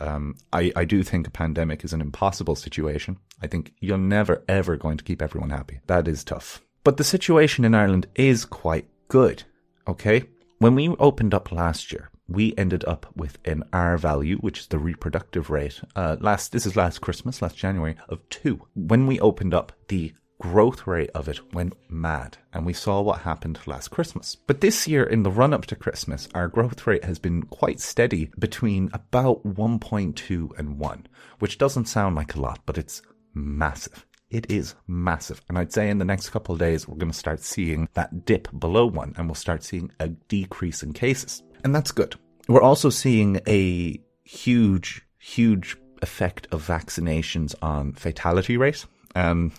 Um, 0.00 0.36
I, 0.52 0.72
I 0.76 0.84
do 0.84 1.02
think 1.02 1.26
a 1.26 1.30
pandemic 1.30 1.84
is 1.84 1.92
an 1.92 2.00
impossible 2.00 2.54
situation. 2.56 3.18
I 3.42 3.46
think 3.46 3.72
you're 3.80 3.98
never 3.98 4.42
ever 4.48 4.76
going 4.76 4.98
to 4.98 5.04
keep 5.04 5.22
everyone 5.22 5.50
happy. 5.50 5.80
That 5.86 6.08
is 6.08 6.24
tough. 6.24 6.62
But 6.84 6.96
the 6.96 7.04
situation 7.04 7.64
in 7.64 7.74
Ireland 7.74 8.06
is 8.14 8.44
quite 8.44 8.88
good. 9.08 9.44
Okay, 9.88 10.24
when 10.58 10.74
we 10.74 10.88
opened 10.88 11.32
up 11.32 11.52
last 11.52 11.92
year, 11.92 12.10
we 12.28 12.54
ended 12.56 12.84
up 12.84 13.06
with 13.14 13.38
an 13.44 13.62
R 13.72 13.96
value, 13.96 14.38
which 14.38 14.60
is 14.60 14.66
the 14.66 14.78
reproductive 14.78 15.50
rate. 15.50 15.80
Uh, 15.94 16.16
last 16.20 16.52
this 16.52 16.66
is 16.66 16.76
last 16.76 17.00
Christmas, 17.00 17.42
last 17.42 17.56
January 17.56 17.96
of 18.08 18.28
two. 18.28 18.66
When 18.74 19.06
we 19.06 19.20
opened 19.20 19.54
up, 19.54 19.72
the 19.88 20.12
growth 20.38 20.86
rate 20.86 21.10
of 21.14 21.28
it 21.28 21.54
went 21.54 21.74
mad, 21.88 22.38
and 22.52 22.66
we 22.66 22.72
saw 22.72 23.00
what 23.00 23.20
happened 23.20 23.58
last 23.66 23.88
Christmas. 23.88 24.36
But 24.46 24.60
this 24.60 24.86
year, 24.86 25.04
in 25.04 25.22
the 25.22 25.30
run 25.30 25.54
up 25.54 25.66
to 25.66 25.76
Christmas, 25.76 26.28
our 26.34 26.48
growth 26.48 26.86
rate 26.86 27.04
has 27.04 27.18
been 27.18 27.42
quite 27.44 27.80
steady 27.80 28.30
between 28.38 28.90
about 28.92 29.44
1.2 29.44 30.58
and 30.58 30.78
1, 30.78 31.06
which 31.38 31.58
doesn't 31.58 31.86
sound 31.86 32.16
like 32.16 32.34
a 32.34 32.40
lot, 32.40 32.60
but 32.66 32.76
it's 32.76 33.02
massive. 33.34 34.04
It 34.28 34.50
is 34.50 34.74
massive. 34.88 35.40
And 35.48 35.56
I'd 35.56 35.72
say 35.72 35.88
in 35.88 35.98
the 35.98 36.04
next 36.04 36.30
couple 36.30 36.52
of 36.52 36.58
days, 36.58 36.88
we're 36.88 36.96
going 36.96 37.12
to 37.12 37.16
start 37.16 37.40
seeing 37.40 37.88
that 37.94 38.24
dip 38.24 38.48
below 38.58 38.86
one 38.86 39.14
and 39.16 39.28
we'll 39.28 39.36
start 39.36 39.62
seeing 39.62 39.92
a 40.00 40.08
decrease 40.08 40.82
in 40.82 40.92
cases 40.92 41.44
and 41.64 41.74
that's 41.74 41.92
good. 41.92 42.16
We're 42.48 42.62
also 42.62 42.90
seeing 42.90 43.40
a 43.46 44.00
huge, 44.24 45.02
huge 45.18 45.76
effect 46.02 46.46
of 46.52 46.66
vaccinations 46.66 47.54
on 47.62 47.92
fatality 47.92 48.56
rate. 48.56 48.84
Um, 49.14 49.52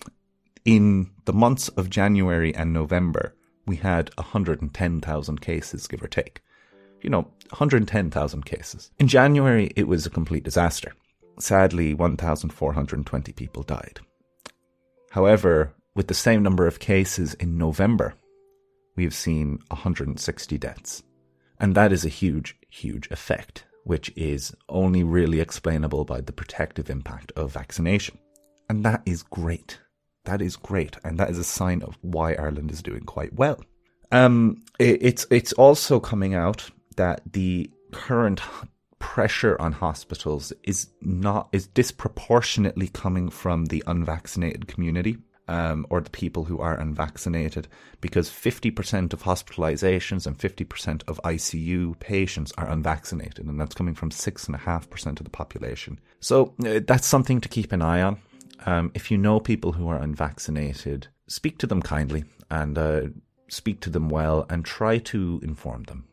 in 0.65 1.09
the 1.25 1.33
months 1.33 1.69
of 1.69 1.89
January 1.89 2.53
and 2.53 2.73
November, 2.73 3.33
we 3.65 3.75
had 3.77 4.11
110,000 4.15 5.41
cases, 5.41 5.87
give 5.87 6.03
or 6.03 6.07
take. 6.07 6.41
You 7.01 7.09
know, 7.09 7.21
110,000 7.49 8.45
cases. 8.45 8.91
In 8.99 9.07
January, 9.07 9.71
it 9.75 9.87
was 9.87 10.05
a 10.05 10.09
complete 10.09 10.43
disaster. 10.43 10.93
Sadly, 11.39 11.93
1,420 11.93 13.31
people 13.33 13.63
died. 13.63 13.99
However, 15.11 15.73
with 15.95 16.07
the 16.07 16.13
same 16.13 16.43
number 16.43 16.67
of 16.67 16.79
cases 16.79 17.33
in 17.35 17.57
November, 17.57 18.15
we 18.95 19.03
have 19.03 19.13
seen 19.13 19.59
160 19.69 20.57
deaths. 20.57 21.03
And 21.59 21.75
that 21.75 21.91
is 21.91 22.05
a 22.05 22.09
huge, 22.09 22.55
huge 22.69 23.07
effect, 23.11 23.65
which 23.83 24.11
is 24.15 24.55
only 24.69 25.03
really 25.03 25.39
explainable 25.39 26.05
by 26.05 26.21
the 26.21 26.31
protective 26.31 26.89
impact 26.89 27.31
of 27.35 27.51
vaccination. 27.53 28.17
And 28.69 28.83
that 28.83 29.01
is 29.05 29.23
great. 29.23 29.79
That 30.25 30.41
is 30.41 30.55
great. 30.55 30.97
And 31.03 31.17
that 31.19 31.29
is 31.29 31.39
a 31.39 31.43
sign 31.43 31.81
of 31.81 31.97
why 32.01 32.33
Ireland 32.33 32.71
is 32.71 32.83
doing 32.83 33.03
quite 33.03 33.33
well. 33.33 33.63
Um, 34.11 34.63
it, 34.77 34.99
it's, 35.01 35.25
it's 35.31 35.53
also 35.53 35.99
coming 35.99 36.33
out 36.33 36.69
that 36.95 37.21
the 37.31 37.71
current 37.91 38.41
pressure 38.99 39.59
on 39.59 39.71
hospitals 39.71 40.51
is 40.63 40.87
not, 41.01 41.49
is 41.51 41.67
disproportionately 41.67 42.87
coming 42.87 43.29
from 43.29 43.65
the 43.65 43.83
unvaccinated 43.87 44.67
community 44.67 45.17
um, 45.47 45.85
or 45.89 46.01
the 46.01 46.09
people 46.09 46.45
who 46.45 46.59
are 46.59 46.79
unvaccinated, 46.79 47.67
because 48.01 48.29
50% 48.29 49.13
of 49.13 49.23
hospitalizations 49.23 50.27
and 50.27 50.37
50% 50.37 51.03
of 51.07 51.21
ICU 51.23 51.99
patients 51.99 52.53
are 52.57 52.69
unvaccinated, 52.69 53.45
and 53.45 53.59
that's 53.59 53.75
coming 53.75 53.95
from 53.95 54.09
6.5% 54.09 55.07
of 55.07 55.23
the 55.23 55.29
population. 55.29 55.99
So 56.19 56.53
uh, 56.65 56.81
that's 56.85 57.07
something 57.07 57.41
to 57.41 57.49
keep 57.49 57.71
an 57.71 57.81
eye 57.81 58.01
on. 58.01 58.19
Um, 58.65 58.91
if 58.93 59.11
you 59.11 59.17
know 59.17 59.39
people 59.39 59.71
who 59.71 59.87
are 59.87 60.01
unvaccinated, 60.01 61.07
speak 61.27 61.57
to 61.59 61.67
them 61.67 61.81
kindly 61.81 62.25
and 62.49 62.77
uh, 62.77 63.01
speak 63.49 63.79
to 63.81 63.89
them 63.89 64.09
well 64.09 64.45
and 64.49 64.65
try 64.65 64.97
to 64.97 65.39
inform 65.43 65.83
them. 65.83 66.05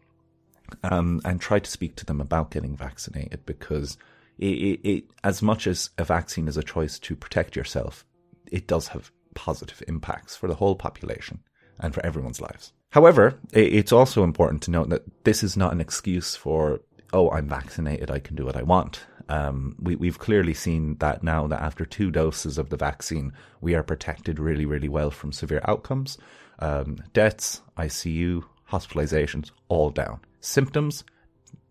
Um, 0.83 1.21
and 1.25 1.41
try 1.41 1.61
to 1.61 1.71
speak 1.71 1.95
to 1.97 2.07
them 2.07 2.21
about 2.21 2.51
getting 2.51 2.77
vaccinated 2.77 3.47
because 3.47 3.97
it, 4.39 4.47
it, 4.47 4.81
it, 4.89 5.05
as 5.23 5.43
much 5.43 5.67
as 5.67 5.91
a 5.99 6.05
vaccine 6.05 6.49
is 6.49 6.57
a 6.57 6.63
choice 6.63 6.99
to 7.01 7.15
protect 7.15 7.55
yourself, 7.55 8.05
it 8.51 8.67
does 8.67 8.89
have 8.89 9.13
positive 9.35 9.83
impacts 9.89 10.37
for 10.37 10.49
the 10.49 10.55
whole 10.55 10.77
population 10.77 11.41
and 11.79 11.95
for 11.95 12.05
everyone's 12.05 12.41
lives. 12.41 12.73
However, 12.91 13.39
it's 13.53 13.93
also 13.93 14.23
important 14.23 14.63
to 14.63 14.71
note 14.71 14.89
that 14.91 15.25
this 15.25 15.43
is 15.43 15.57
not 15.57 15.73
an 15.73 15.81
excuse 15.81 16.37
for, 16.37 16.81
oh, 17.13 17.31
I'm 17.31 17.49
vaccinated, 17.49 18.11
I 18.11 18.21
can 18.21 18.37
do 18.37 18.45
what 18.45 18.57
I 18.57 18.63
want. 18.63 19.01
Um, 19.29 19.77
we, 19.81 20.07
have 20.07 20.19
clearly 20.19 20.55
seen 20.55 20.97
that 20.99 21.23
now 21.23 21.47
that 21.47 21.63
after 21.63 21.85
two 21.85 22.11
doses 22.11 22.59
of 22.59 22.71
the 22.71 22.77
vaccine, 22.77 23.33
we 23.61 23.75
are 23.75 23.83
protected 23.83 24.39
really, 24.39 24.67
really 24.67 24.89
well 24.89 25.11
from 25.11 25.33
severe 25.33 25.63
outcomes. 25.67 26.19
Um, 26.59 26.99
deaths, 27.13 27.63
ICU, 27.77 28.45
hospitalizations, 28.71 29.51
all 29.69 29.91
down. 29.91 30.21
Symptoms, 30.41 31.05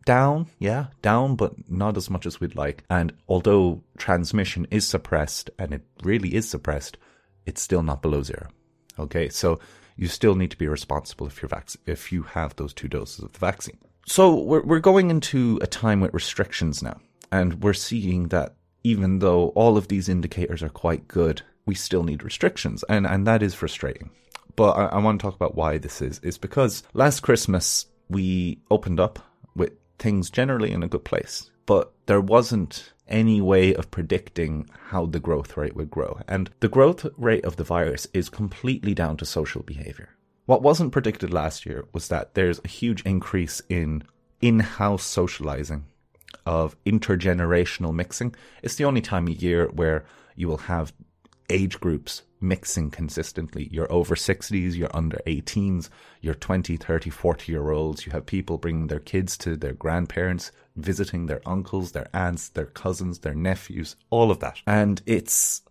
down, 0.05 0.47
yeah, 0.59 0.87
down, 1.01 1.35
but 1.35 1.53
not 1.69 1.95
as 1.95 2.09
much 2.09 2.25
as 2.25 2.39
we'd 2.39 2.55
like. 2.55 2.83
And 2.89 3.13
although 3.27 3.83
transmission 3.97 4.67
is 4.71 4.87
suppressed, 4.87 5.49
and 5.57 5.73
it 5.73 5.83
really 6.03 6.35
is 6.35 6.49
suppressed, 6.49 6.97
it's 7.45 7.61
still 7.61 7.83
not 7.83 8.01
below 8.01 8.23
zero. 8.23 8.47
Okay, 8.99 9.29
so 9.29 9.59
you 9.95 10.07
still 10.07 10.35
need 10.35 10.51
to 10.51 10.57
be 10.57 10.67
responsible 10.67 11.27
if 11.27 11.41
you're 11.41 11.49
vac- 11.49 11.75
if 11.85 12.11
you 12.11 12.23
have 12.23 12.55
those 12.55 12.73
two 12.73 12.87
doses 12.87 13.23
of 13.23 13.33
the 13.33 13.39
vaccine. 13.39 13.77
So 14.05 14.35
we're 14.35 14.63
we're 14.63 14.79
going 14.79 15.09
into 15.09 15.59
a 15.61 15.67
time 15.67 16.01
with 16.01 16.13
restrictions 16.13 16.83
now, 16.83 16.99
and 17.31 17.63
we're 17.63 17.73
seeing 17.73 18.27
that 18.29 18.55
even 18.83 19.19
though 19.19 19.49
all 19.49 19.77
of 19.77 19.87
these 19.87 20.09
indicators 20.09 20.61
are 20.61 20.69
quite 20.69 21.07
good, 21.07 21.41
we 21.65 21.75
still 21.75 22.03
need 22.03 22.23
restrictions, 22.23 22.83
and 22.89 23.07
and 23.07 23.25
that 23.27 23.41
is 23.41 23.53
frustrating. 23.53 24.09
But 24.55 24.71
I, 24.73 24.85
I 24.85 24.97
want 24.99 25.19
to 25.19 25.23
talk 25.23 25.35
about 25.35 25.55
why 25.55 25.77
this 25.77 26.01
is. 26.01 26.19
Is 26.19 26.37
because 26.37 26.83
last 26.93 27.21
Christmas 27.21 27.87
we 28.09 28.59
opened 28.69 28.99
up 28.99 29.19
things 30.03 30.29
generally 30.29 30.73
in 30.73 30.83
a 30.83 30.87
good 30.89 31.05
place, 31.05 31.49
but 31.65 31.93
there 32.07 32.19
wasn't 32.19 32.91
any 33.07 33.39
way 33.39 33.73
of 33.73 33.89
predicting 33.89 34.69
how 34.89 35.05
the 35.05 35.19
growth 35.19 35.55
rate 35.55 35.75
would 35.77 35.89
grow. 35.89 36.19
And 36.27 36.49
the 36.59 36.67
growth 36.67 37.05
rate 37.17 37.45
of 37.45 37.55
the 37.55 37.63
virus 37.63 38.05
is 38.13 38.29
completely 38.29 38.93
down 38.93 39.15
to 39.17 39.25
social 39.25 39.63
behavior. 39.63 40.09
What 40.45 40.61
wasn't 40.61 40.91
predicted 40.91 41.31
last 41.31 41.65
year 41.65 41.85
was 41.93 42.09
that 42.09 42.33
there's 42.33 42.59
a 42.63 42.67
huge 42.67 43.01
increase 43.03 43.61
in 43.69 44.03
in 44.41 44.59
house 44.59 45.05
socializing 45.05 45.85
of 46.45 46.75
intergenerational 46.83 47.93
mixing. 47.93 48.35
It's 48.61 48.75
the 48.75 48.83
only 48.83 48.99
time 48.99 49.27
of 49.29 49.41
year 49.41 49.69
where 49.69 50.03
you 50.35 50.49
will 50.49 50.63
have 50.73 50.91
age 51.49 51.79
groups 51.79 52.23
mixing 52.41 52.91
consistently. 52.91 53.69
You're 53.71 53.91
over 53.91 54.15
60s, 54.15 54.75
you're 54.75 54.95
under 54.95 55.19
18s, 55.25 55.89
you're 56.21 56.33
20, 56.33 56.77
30, 56.77 57.09
40 57.09 57.51
year 57.51 57.71
olds. 57.71 58.05
You 58.05 58.11
have 58.11 58.25
people 58.25 58.57
bringing 58.57 58.87
their 58.87 58.99
kids 58.99 59.37
to 59.39 59.55
their 59.55 59.73
grandparents, 59.73 60.51
visiting 60.75 61.25
their 61.25 61.41
uncles, 61.45 61.93
their 61.93 62.07
aunts, 62.13 62.49
their 62.49 62.65
cousins, 62.65 63.19
their 63.19 63.33
nephews, 63.33 63.95
all 64.09 64.29
of 64.29 64.39
that. 64.39 64.61
And 64.67 65.01
it's, 65.05 65.61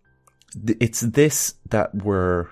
it's 0.66 1.00
this 1.00 1.54
that 1.68 1.94
we're 1.94 2.48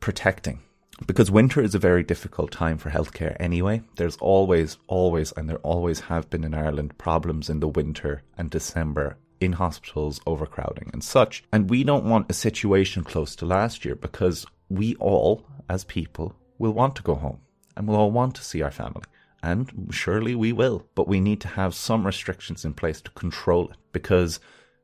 protecting 0.00 0.60
because 1.06 1.30
winter 1.30 1.62
is 1.62 1.74
a 1.74 1.78
very 1.78 2.02
difficult 2.02 2.50
time 2.50 2.78
for 2.78 2.90
healthcare 2.90 3.36
anyway. 3.40 3.82
There's 3.96 4.16
always, 4.18 4.76
always, 4.86 5.32
and 5.32 5.48
there 5.48 5.58
always 5.58 6.00
have 6.00 6.28
been 6.28 6.44
in 6.44 6.54
Ireland 6.54 6.98
problems 6.98 7.48
in 7.48 7.60
the 7.60 7.68
winter 7.68 8.22
and 8.36 8.50
December 8.50 9.16
in 9.40 9.52
hospitals, 9.52 10.20
overcrowding 10.26 10.90
and 10.92 11.02
such. 11.02 11.42
And 11.52 11.70
we 11.70 11.82
don't 11.84 12.04
want 12.04 12.30
a 12.30 12.34
situation 12.34 13.02
close 13.04 13.34
to 13.36 13.46
last 13.46 13.84
year 13.84 13.94
because 13.94 14.46
we 14.68 14.94
all, 14.96 15.46
as 15.68 15.84
people, 15.84 16.34
will 16.58 16.72
want 16.72 16.96
to 16.96 17.02
go 17.02 17.14
home 17.14 17.40
and 17.76 17.88
we'll 17.88 17.98
all 17.98 18.10
want 18.10 18.34
to 18.36 18.44
see 18.44 18.62
our 18.62 18.70
family. 18.70 19.04
And 19.42 19.88
surely 19.90 20.34
we 20.34 20.52
will. 20.52 20.86
But 20.94 21.08
we 21.08 21.18
need 21.18 21.40
to 21.40 21.48
have 21.48 21.74
some 21.74 22.04
restrictions 22.04 22.64
in 22.64 22.74
place 22.74 23.00
to 23.00 23.10
control 23.12 23.70
it 23.70 23.76
because 23.92 24.38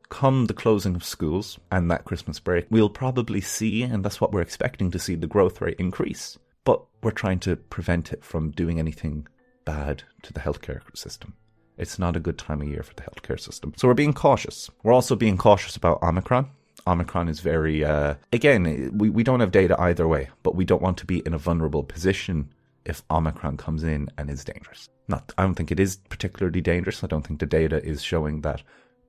come 0.09 0.47
the 0.47 0.55
closing 0.55 0.95
of 0.95 1.05
schools 1.05 1.59
and 1.71 1.91
that 1.91 2.05
Christmas 2.05 2.41
break, 2.41 2.67
we'll 2.71 2.89
probably 2.89 3.41
see, 3.41 3.83
and 3.83 4.05
that's 4.05 4.21
what 4.21 4.33
we're 4.33 4.41
expecting 4.41 4.91
to 4.91 4.99
see, 4.99 5.15
the 5.15 5.27
growth 5.27 5.61
rate 5.61 5.77
increase. 5.79 6.39
But 6.65 6.83
we're 7.03 7.11
trying 7.11 7.41
to 7.41 7.57
prevent 7.57 8.13
it 8.13 8.25
from 8.25 8.51
doing 8.51 8.79
anything 8.79 9.27
bad 9.65 10.05
to 10.23 10.33
the 10.33 10.41
healthcare 10.41 10.81
system. 10.97 11.35
It's 11.79 11.99
not 11.99 12.17
a 12.17 12.21
good 12.21 12.39
time 12.39 12.63
of 12.63 12.69
year 12.69 12.83
for 12.83 12.95
the 12.95 13.03
healthcare 13.03 13.39
system. 13.39 13.75
So 13.77 13.89
we're 13.89 13.95
being 13.95 14.15
cautious. 14.15 14.71
We're 14.83 14.93
also 14.93 15.17
being 15.17 15.37
cautious 15.37 15.77
about 15.77 16.03
Omicron. 16.03 16.49
Omicron 16.87 17.29
is 17.29 17.41
very, 17.41 17.85
uh, 17.85 18.15
again, 18.33 18.93
we, 18.97 19.11
we 19.11 19.25
don't 19.25 19.41
have 19.41 19.51
data 19.51 19.79
either 19.81 20.07
way, 20.07 20.29
but 20.43 20.55
we 20.55 20.65
don't 20.65 20.83
want 20.83 20.99
to 20.99 21.07
be 21.07 21.19
in 21.27 21.35
a 21.35 21.39
vulnerable 21.39 21.83
position 21.83 22.53
if 22.85 23.03
Omicron 23.11 23.57
comes 23.57 23.83
in 23.83 24.09
and 24.17 24.31
is 24.31 24.45
dangerous. 24.45 24.89
Not, 25.09 25.33
I 25.37 25.43
don't 25.43 25.55
think 25.55 25.73
it 25.73 25.81
is 25.81 25.97
particularly 26.09 26.61
dangerous. 26.61 27.03
I 27.03 27.09
don't 27.09 27.27
think 27.27 27.41
the 27.41 27.47
data 27.47 27.85
is 27.85 28.03
showing 28.03 28.43
that 28.43 28.63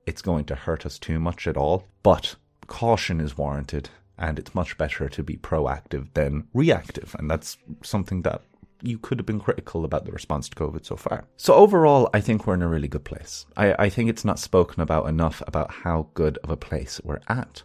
it's 0.06 0.22
going 0.22 0.44
to 0.46 0.54
hurt 0.54 0.84
us 0.84 0.98
too 0.98 1.20
much 1.20 1.46
at 1.46 1.56
all. 1.56 1.84
But 2.02 2.34
caution 2.66 3.20
is 3.20 3.38
warranted, 3.38 3.90
and 4.18 4.38
it's 4.38 4.54
much 4.54 4.76
better 4.76 5.08
to 5.08 5.22
be 5.22 5.36
proactive 5.36 6.08
than 6.14 6.48
reactive. 6.52 7.14
And 7.18 7.30
that's 7.30 7.58
something 7.82 8.22
that 8.22 8.42
you 8.82 8.98
could 8.98 9.18
have 9.18 9.26
been 9.26 9.40
critical 9.40 9.84
about 9.84 10.04
the 10.04 10.12
response 10.12 10.48
to 10.48 10.56
COVID 10.56 10.84
so 10.84 10.96
far. 10.96 11.24
So 11.36 11.54
overall, 11.54 12.08
I 12.14 12.20
think 12.20 12.46
we're 12.46 12.54
in 12.54 12.62
a 12.62 12.68
really 12.68 12.88
good 12.88 13.04
place. 13.04 13.46
I, 13.56 13.74
I 13.78 13.88
think 13.88 14.08
it's 14.08 14.24
not 14.24 14.38
spoken 14.38 14.80
about 14.80 15.08
enough 15.08 15.42
about 15.46 15.70
how 15.70 16.08
good 16.14 16.38
of 16.38 16.50
a 16.50 16.56
place 16.56 17.00
we're 17.02 17.20
at. 17.28 17.62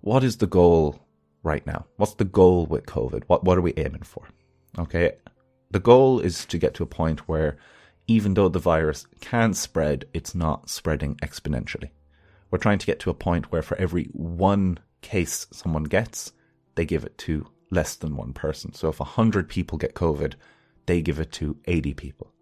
What 0.00 0.22
is 0.22 0.36
the 0.36 0.46
goal 0.46 1.00
right 1.42 1.66
now? 1.66 1.86
What's 1.96 2.14
the 2.14 2.24
goal 2.24 2.66
with 2.66 2.86
COVID? 2.86 3.24
What 3.26 3.44
what 3.44 3.58
are 3.58 3.62
we 3.62 3.74
aiming 3.76 4.02
for? 4.02 4.28
Okay. 4.78 5.12
The 5.70 5.80
goal 5.80 6.20
is 6.20 6.44
to 6.46 6.58
get 6.58 6.74
to 6.74 6.82
a 6.82 6.86
point 6.86 7.28
where 7.28 7.56
even 8.06 8.34
though 8.34 8.48
the 8.48 8.58
virus 8.58 9.06
can 9.20 9.54
spread, 9.54 10.04
it's 10.12 10.34
not 10.34 10.68
spreading 10.68 11.16
exponentially. 11.16 11.90
We're 12.50 12.58
trying 12.58 12.78
to 12.78 12.86
get 12.86 13.00
to 13.00 13.10
a 13.10 13.14
point 13.14 13.50
where 13.50 13.62
for 13.62 13.76
every 13.78 14.04
one 14.12 14.78
case 15.00 15.46
someone 15.50 15.84
gets, 15.84 16.32
they 16.74 16.84
give 16.84 17.04
it 17.04 17.16
to 17.18 17.46
less 17.74 17.94
than 17.96 18.16
one 18.16 18.32
person. 18.32 18.72
So 18.72 18.88
if 18.88 19.00
100 19.00 19.48
people 19.48 19.78
get 19.78 19.94
COVID, 19.94 20.34
they 20.86 21.02
give 21.02 21.18
it 21.18 21.32
to 21.32 21.56
80 21.66 21.94
people. 21.94 22.32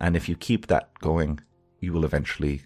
And 0.00 0.16
if 0.16 0.28
you 0.28 0.36
keep 0.36 0.66
that 0.66 0.90
going, 1.00 1.40
you 1.80 1.92
will 1.92 2.04
eventually 2.04 2.62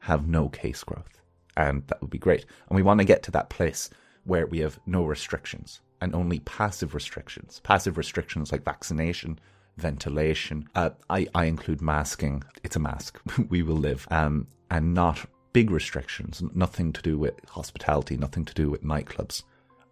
have 0.00 0.28
no 0.28 0.48
case 0.48 0.84
growth. 0.84 1.20
And 1.56 1.86
that 1.88 2.00
would 2.00 2.10
be 2.10 2.18
great. 2.18 2.46
And 2.68 2.76
we 2.76 2.82
want 2.82 3.00
to 3.00 3.04
get 3.04 3.22
to 3.24 3.30
that 3.32 3.50
place 3.50 3.90
where 4.24 4.46
we 4.46 4.60
have 4.60 4.78
no 4.86 5.04
restrictions 5.04 5.80
and 6.00 6.14
only 6.14 6.40
passive 6.40 6.94
restrictions. 6.94 7.60
Passive 7.60 7.96
restrictions 7.96 8.52
like 8.52 8.64
vaccination, 8.64 9.38
ventilation. 9.76 10.68
Uh, 10.74 10.90
I, 11.10 11.26
I 11.34 11.44
include 11.44 11.80
masking. 11.80 12.42
It's 12.64 12.76
a 12.76 12.80
mask. 12.80 13.20
we 13.48 13.62
will 13.62 13.76
live. 13.76 14.06
Um, 14.10 14.46
and 14.70 14.94
not 14.94 15.26
big 15.52 15.70
restrictions, 15.70 16.42
nothing 16.54 16.92
to 16.92 17.02
do 17.02 17.18
with 17.18 17.34
hospitality, 17.48 18.16
nothing 18.16 18.44
to 18.46 18.54
do 18.54 18.70
with 18.70 18.82
nightclubs. 18.82 19.42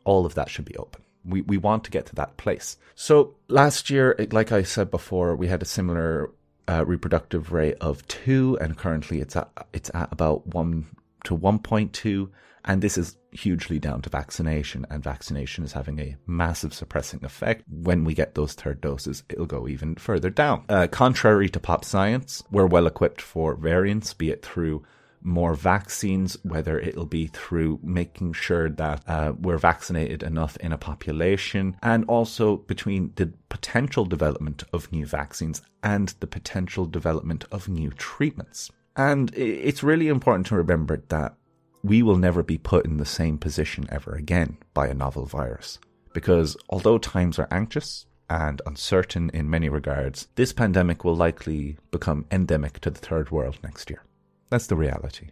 All 0.04 0.24
of 0.24 0.34
that 0.34 0.48
should 0.48 0.64
be 0.64 0.76
open. 0.76 1.02
We, 1.24 1.42
we 1.42 1.58
want 1.58 1.84
to 1.84 1.90
get 1.90 2.06
to 2.06 2.14
that 2.16 2.36
place. 2.36 2.76
So 2.94 3.34
last 3.48 3.90
year, 3.90 4.16
like 4.30 4.52
I 4.52 4.62
said 4.62 4.90
before, 4.90 5.36
we 5.36 5.48
had 5.48 5.62
a 5.62 5.66
similar 5.66 6.30
uh, 6.68 6.84
reproductive 6.86 7.52
rate 7.52 7.76
of 7.80 8.06
two, 8.08 8.56
and 8.60 8.76
currently 8.76 9.20
it's 9.20 9.36
at, 9.36 9.50
it's 9.72 9.90
at 9.94 10.12
about 10.12 10.46
one 10.46 10.86
to 11.24 11.36
1.2. 11.36 12.30
And 12.64 12.82
this 12.82 12.98
is 12.98 13.16
hugely 13.32 13.78
down 13.78 14.02
to 14.02 14.10
vaccination, 14.10 14.86
and 14.90 15.02
vaccination 15.02 15.64
is 15.64 15.72
having 15.72 15.98
a 15.98 16.16
massive 16.26 16.74
suppressing 16.74 17.24
effect. 17.24 17.64
When 17.68 18.04
we 18.04 18.12
get 18.12 18.34
those 18.34 18.52
third 18.52 18.80
doses, 18.80 19.22
it'll 19.30 19.46
go 19.46 19.66
even 19.66 19.94
further 19.94 20.28
down. 20.30 20.64
Uh, 20.68 20.86
contrary 20.86 21.48
to 21.48 21.60
pop 21.60 21.84
science, 21.84 22.42
we're 22.50 22.66
well 22.66 22.86
equipped 22.86 23.22
for 23.22 23.54
variants, 23.54 24.12
be 24.12 24.30
it 24.30 24.44
through 24.44 24.84
more 25.22 25.54
vaccines, 25.54 26.36
whether 26.42 26.78
it'll 26.78 27.06
be 27.06 27.26
through 27.26 27.78
making 27.82 28.32
sure 28.32 28.70
that 28.70 29.02
uh, 29.06 29.32
we're 29.38 29.58
vaccinated 29.58 30.22
enough 30.22 30.56
in 30.58 30.72
a 30.72 30.78
population, 30.78 31.76
and 31.82 32.04
also 32.06 32.56
between 32.56 33.12
the 33.16 33.32
potential 33.48 34.04
development 34.04 34.64
of 34.72 34.90
new 34.92 35.06
vaccines 35.06 35.62
and 35.82 36.14
the 36.20 36.26
potential 36.26 36.86
development 36.86 37.44
of 37.52 37.68
new 37.68 37.90
treatments. 37.90 38.70
And 38.96 39.32
it's 39.34 39.82
really 39.82 40.08
important 40.08 40.46
to 40.48 40.56
remember 40.56 41.02
that 41.08 41.34
we 41.82 42.02
will 42.02 42.16
never 42.16 42.42
be 42.42 42.58
put 42.58 42.84
in 42.84 42.98
the 42.98 43.06
same 43.06 43.38
position 43.38 43.86
ever 43.90 44.12
again 44.12 44.58
by 44.74 44.88
a 44.88 44.94
novel 44.94 45.24
virus. 45.24 45.78
Because 46.12 46.56
although 46.68 46.98
times 46.98 47.38
are 47.38 47.48
anxious 47.50 48.06
and 48.28 48.60
uncertain 48.66 49.30
in 49.32 49.48
many 49.48 49.68
regards, 49.68 50.28
this 50.34 50.52
pandemic 50.52 51.04
will 51.04 51.16
likely 51.16 51.78
become 51.90 52.26
endemic 52.30 52.80
to 52.80 52.90
the 52.90 52.98
third 52.98 53.30
world 53.30 53.58
next 53.62 53.90
year. 53.90 54.02
That's 54.50 54.66
the 54.66 54.76
reality. 54.76 55.28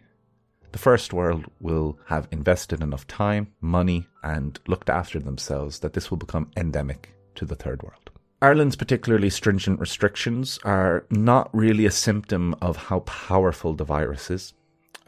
The 0.71 0.79
first 0.79 1.13
world 1.13 1.45
will 1.59 1.99
have 2.05 2.27
invested 2.31 2.81
enough 2.81 3.05
time, 3.07 3.53
money, 3.59 4.07
and 4.23 4.59
looked 4.67 4.89
after 4.89 5.19
themselves 5.19 5.79
that 5.79 5.93
this 5.93 6.09
will 6.09 6.17
become 6.17 6.51
endemic 6.55 7.13
to 7.35 7.45
the 7.45 7.55
third 7.55 7.83
world. 7.83 8.11
Ireland's 8.41 8.77
particularly 8.77 9.29
stringent 9.29 9.79
restrictions 9.79 10.59
are 10.63 11.05
not 11.09 11.49
really 11.53 11.85
a 11.85 11.91
symptom 11.91 12.55
of 12.61 12.77
how 12.77 13.01
powerful 13.01 13.73
the 13.73 13.83
virus 13.83 14.31
is. 14.31 14.53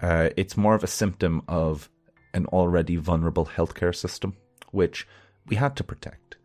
Uh, 0.02 0.30
it's 0.36 0.58
more 0.58 0.76
of 0.76 0.84
a 0.84 0.88
symptom 0.88 1.42
of 1.48 1.90
an 2.34 2.46
already 2.48 2.98
vulnerable 2.98 3.46
healthcare 3.46 3.96
system, 3.96 4.36
which 4.72 5.08
we 5.48 5.56
had 5.56 5.78
to 5.78 5.84
protect. 5.84 6.36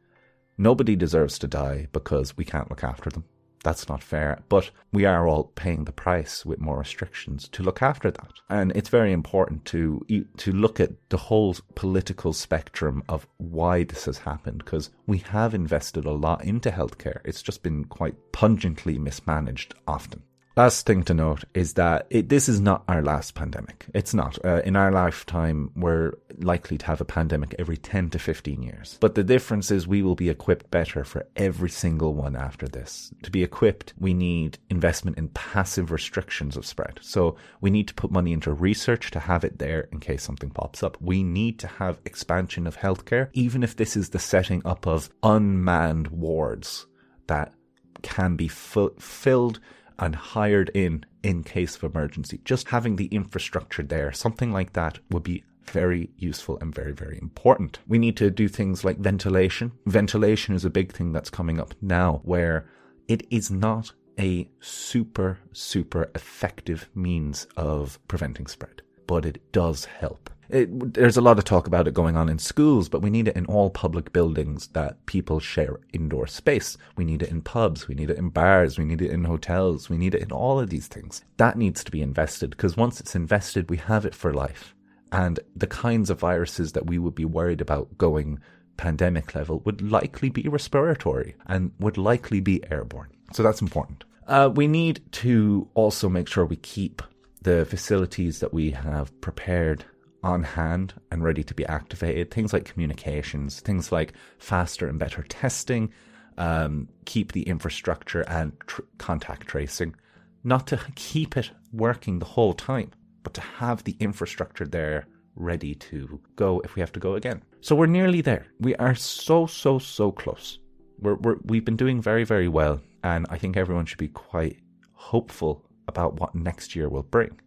Nobody 0.58 0.94
deserves 0.94 1.38
to 1.40 1.48
die 1.48 1.88
because 1.92 2.36
we 2.36 2.44
can't 2.44 2.70
look 2.70 2.84
after 2.84 3.10
them. 3.10 3.24
That's 3.62 3.88
not 3.88 4.02
fair. 4.02 4.42
But 4.48 4.70
we 4.92 5.04
are 5.04 5.26
all 5.26 5.44
paying 5.44 5.84
the 5.84 5.92
price 5.92 6.46
with 6.46 6.60
more 6.60 6.78
restrictions 6.78 7.48
to 7.48 7.62
look 7.62 7.82
after 7.82 8.10
that. 8.10 8.32
And 8.48 8.72
it's 8.74 8.88
very 8.88 9.12
important 9.12 9.64
to 9.66 10.04
to 10.36 10.52
look 10.52 10.80
at 10.80 10.92
the 11.08 11.16
whole 11.16 11.56
political 11.74 12.32
spectrum 12.32 13.02
of 13.08 13.26
why 13.38 13.84
this 13.84 14.04
has 14.04 14.18
happened 14.18 14.58
because 14.58 14.90
we 15.06 15.18
have 15.18 15.54
invested 15.54 16.04
a 16.04 16.12
lot 16.12 16.44
into 16.44 16.70
healthcare. 16.70 17.20
It's 17.24 17.42
just 17.42 17.62
been 17.62 17.84
quite 17.84 18.14
pungently 18.32 18.98
mismanaged 18.98 19.74
often. 19.86 20.22
Last 20.58 20.86
thing 20.86 21.02
to 21.02 21.12
note 21.12 21.44
is 21.52 21.74
that 21.74 22.06
it, 22.08 22.30
this 22.30 22.48
is 22.48 22.62
not 22.62 22.82
our 22.88 23.02
last 23.02 23.34
pandemic. 23.34 23.84
It's 23.92 24.14
not. 24.14 24.42
Uh, 24.42 24.62
in 24.64 24.74
our 24.74 24.90
lifetime, 24.90 25.70
we're 25.76 26.14
likely 26.38 26.78
to 26.78 26.86
have 26.86 27.02
a 27.02 27.04
pandemic 27.04 27.54
every 27.58 27.76
10 27.76 28.08
to 28.10 28.18
15 28.18 28.62
years. 28.62 28.96
But 28.98 29.16
the 29.16 29.22
difference 29.22 29.70
is 29.70 29.86
we 29.86 30.00
will 30.00 30.14
be 30.14 30.30
equipped 30.30 30.70
better 30.70 31.04
for 31.04 31.26
every 31.36 31.68
single 31.68 32.14
one 32.14 32.36
after 32.36 32.66
this. 32.66 33.12
To 33.24 33.30
be 33.30 33.42
equipped, 33.42 33.92
we 33.98 34.14
need 34.14 34.56
investment 34.70 35.18
in 35.18 35.28
passive 35.28 35.90
restrictions 35.90 36.56
of 36.56 36.64
spread. 36.64 37.00
So 37.02 37.36
we 37.60 37.68
need 37.68 37.88
to 37.88 37.94
put 37.94 38.10
money 38.10 38.32
into 38.32 38.50
research 38.50 39.10
to 39.10 39.20
have 39.20 39.44
it 39.44 39.58
there 39.58 39.88
in 39.92 40.00
case 40.00 40.22
something 40.22 40.48
pops 40.48 40.82
up. 40.82 40.96
We 41.02 41.22
need 41.22 41.58
to 41.58 41.66
have 41.66 42.00
expansion 42.06 42.66
of 42.66 42.78
healthcare, 42.78 43.28
even 43.34 43.62
if 43.62 43.76
this 43.76 43.94
is 43.94 44.08
the 44.08 44.18
setting 44.18 44.62
up 44.64 44.86
of 44.86 45.10
unmanned 45.22 46.08
wards 46.08 46.86
that 47.26 47.52
can 48.00 48.36
be 48.36 48.48
filled 48.48 49.60
and 49.98 50.14
hired 50.14 50.70
in 50.74 51.04
in 51.22 51.42
case 51.42 51.76
of 51.76 51.84
emergency. 51.84 52.40
Just 52.44 52.68
having 52.68 52.96
the 52.96 53.06
infrastructure 53.06 53.82
there, 53.82 54.12
something 54.12 54.52
like 54.52 54.72
that 54.74 54.98
would 55.10 55.22
be 55.22 55.44
very 55.64 56.10
useful 56.16 56.58
and 56.60 56.74
very, 56.74 56.92
very 56.92 57.18
important. 57.20 57.80
We 57.88 57.98
need 57.98 58.16
to 58.18 58.30
do 58.30 58.48
things 58.48 58.84
like 58.84 58.98
ventilation. 58.98 59.72
Ventilation 59.86 60.54
is 60.54 60.64
a 60.64 60.70
big 60.70 60.92
thing 60.92 61.12
that's 61.12 61.30
coming 61.30 61.60
up 61.60 61.74
now 61.80 62.20
where 62.24 62.68
it 63.08 63.26
is 63.30 63.50
not 63.50 63.92
a 64.18 64.48
super, 64.60 65.38
super 65.52 66.10
effective 66.14 66.88
means 66.94 67.46
of 67.56 67.98
preventing 68.08 68.46
spread, 68.46 68.82
but 69.06 69.26
it 69.26 69.52
does 69.52 69.84
help. 69.84 70.30
It, 70.48 70.94
there's 70.94 71.16
a 71.16 71.22
lot 71.22 71.38
of 71.38 71.44
talk 71.44 71.66
about 71.66 71.88
it 71.88 71.94
going 71.94 72.16
on 72.16 72.28
in 72.28 72.38
schools, 72.38 72.88
but 72.88 73.02
we 73.02 73.10
need 73.10 73.28
it 73.28 73.36
in 73.36 73.46
all 73.46 73.70
public 73.70 74.12
buildings 74.12 74.68
that 74.68 75.04
people 75.06 75.40
share 75.40 75.80
indoor 75.92 76.26
space. 76.26 76.76
We 76.96 77.04
need 77.04 77.22
it 77.22 77.30
in 77.30 77.42
pubs, 77.42 77.88
we 77.88 77.94
need 77.94 78.10
it 78.10 78.18
in 78.18 78.28
bars, 78.28 78.78
we 78.78 78.84
need 78.84 79.02
it 79.02 79.10
in 79.10 79.24
hotels, 79.24 79.90
we 79.90 79.98
need 79.98 80.14
it 80.14 80.22
in 80.22 80.32
all 80.32 80.60
of 80.60 80.70
these 80.70 80.86
things. 80.86 81.22
That 81.36 81.58
needs 81.58 81.82
to 81.84 81.90
be 81.90 82.02
invested 82.02 82.50
because 82.50 82.76
once 82.76 83.00
it's 83.00 83.14
invested, 83.14 83.70
we 83.70 83.78
have 83.78 84.04
it 84.04 84.14
for 84.14 84.32
life. 84.32 84.74
And 85.12 85.40
the 85.54 85.66
kinds 85.66 86.10
of 86.10 86.20
viruses 86.20 86.72
that 86.72 86.86
we 86.86 86.98
would 86.98 87.14
be 87.14 87.24
worried 87.24 87.60
about 87.60 87.96
going 87.98 88.38
pandemic 88.76 89.34
level 89.34 89.60
would 89.64 89.80
likely 89.80 90.28
be 90.28 90.48
respiratory 90.48 91.34
and 91.46 91.72
would 91.80 91.96
likely 91.96 92.40
be 92.40 92.62
airborne. 92.70 93.08
So 93.32 93.42
that's 93.42 93.62
important. 93.62 94.04
Uh, 94.26 94.50
we 94.54 94.66
need 94.66 95.00
to 95.12 95.68
also 95.74 96.08
make 96.08 96.28
sure 96.28 96.44
we 96.44 96.56
keep 96.56 97.02
the 97.42 97.64
facilities 97.64 98.40
that 98.40 98.52
we 98.52 98.72
have 98.72 99.18
prepared 99.20 99.84
on 100.26 100.42
hand 100.42 100.92
and 101.10 101.22
ready 101.22 101.44
to 101.44 101.54
be 101.54 101.64
activated. 101.66 102.30
Things 102.30 102.52
like 102.52 102.64
communications, 102.64 103.60
things 103.60 103.92
like 103.92 104.12
faster 104.38 104.88
and 104.88 104.98
better 104.98 105.22
testing, 105.22 105.92
um, 106.36 106.88
keep 107.04 107.32
the 107.32 107.42
infrastructure 107.42 108.22
and 108.22 108.52
tr- 108.66 108.82
contact 108.98 109.46
tracing. 109.46 109.94
Not 110.42 110.66
to 110.68 110.80
keep 110.96 111.36
it 111.36 111.50
working 111.72 112.18
the 112.18 112.26
whole 112.26 112.54
time, 112.54 112.90
but 113.22 113.34
to 113.34 113.40
have 113.40 113.84
the 113.84 113.96
infrastructure 114.00 114.66
there 114.66 115.06
ready 115.36 115.74
to 115.74 116.20
go 116.34 116.60
if 116.64 116.74
we 116.74 116.80
have 116.80 116.92
to 116.92 117.00
go 117.00 117.14
again. 117.14 117.42
So 117.60 117.76
we're 117.76 117.86
nearly 117.86 118.20
there. 118.20 118.46
We 118.60 118.74
are 118.76 118.94
so, 118.94 119.46
so, 119.46 119.78
so 119.78 120.10
close. 120.10 120.58
We're, 120.98 121.16
we're, 121.16 121.36
we've 121.44 121.64
been 121.64 121.76
doing 121.76 122.00
very, 122.02 122.24
very 122.24 122.48
well. 122.48 122.80
And 123.04 123.26
I 123.30 123.38
think 123.38 123.56
everyone 123.56 123.86
should 123.86 123.98
be 123.98 124.08
quite 124.08 124.58
hopeful 124.92 125.64
about 125.86 126.18
what 126.18 126.34
next 126.34 126.74
year 126.74 126.88
will 126.88 127.04
bring. 127.04 127.38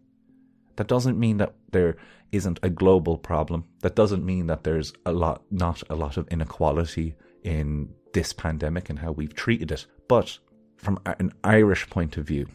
That 0.76 0.86
doesn't 0.88 1.18
mean 1.18 1.36
that 1.38 1.54
there 1.72 1.96
isn't 2.32 2.60
a 2.62 2.70
global 2.70 3.18
problem. 3.18 3.64
That 3.80 3.96
doesn't 3.96 4.24
mean 4.24 4.46
that 4.46 4.64
there's 4.64 4.92
a 5.06 5.12
lot, 5.12 5.42
not 5.50 5.82
a 5.90 5.94
lot 5.94 6.16
of 6.16 6.28
inequality 6.28 7.16
in 7.42 7.92
this 8.12 8.32
pandemic 8.32 8.90
and 8.90 8.98
how 8.98 9.12
we've 9.12 9.34
treated 9.34 9.72
it. 9.72 9.86
But 10.08 10.38
from 10.76 10.98
an 11.06 11.32
Irish 11.44 11.88
point 11.90 12.16
of 12.16 12.26
view, 12.26 12.46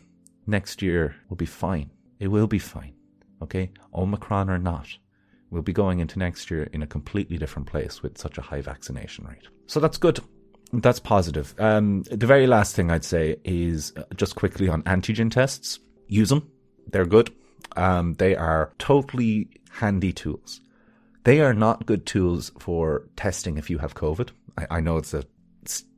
next 0.47 0.81
year 0.81 1.15
will 1.29 1.37
be 1.37 1.45
fine. 1.45 1.91
It 2.19 2.27
will 2.27 2.47
be 2.47 2.59
fine. 2.59 2.93
Okay? 3.41 3.71
Omicron 3.93 4.49
or 4.49 4.57
not 4.57 4.97
we'll 5.49 5.61
be 5.61 5.73
going 5.73 5.99
into 5.99 6.19
next 6.19 6.51
year 6.51 6.63
in 6.73 6.81
a 6.81 6.87
completely 6.87 7.37
different 7.37 7.67
place 7.67 8.03
with 8.03 8.17
such 8.17 8.37
a 8.37 8.41
high 8.41 8.61
vaccination 8.61 9.25
rate. 9.25 9.47
So 9.67 9.79
that's 9.79 9.97
good. 9.97 10.19
That's 10.73 10.99
positive. 10.99 11.55
Um, 11.57 12.03
the 12.03 12.27
very 12.27 12.47
last 12.47 12.75
thing 12.75 12.91
I'd 12.91 13.05
say 13.05 13.37
is 13.43 13.93
uh, 13.95 14.03
just 14.15 14.35
quickly 14.35 14.67
on 14.67 14.83
antigen 14.83 15.31
tests. 15.31 15.79
Use 16.07 16.29
them. 16.29 16.51
They're 16.87 17.05
good. 17.05 17.33
Um, 17.75 18.13
they 18.15 18.35
are 18.35 18.73
totally 18.79 19.49
handy 19.71 20.13
tools. 20.13 20.61
They 21.23 21.41
are 21.41 21.53
not 21.53 21.85
good 21.85 22.05
tools 22.05 22.51
for 22.59 23.07
testing 23.15 23.57
if 23.57 23.69
you 23.69 23.79
have 23.79 23.95
COVID. 23.95 24.29
I, 24.57 24.67
I 24.69 24.79
know 24.79 24.97
it's 24.97 25.13
a 25.13 25.23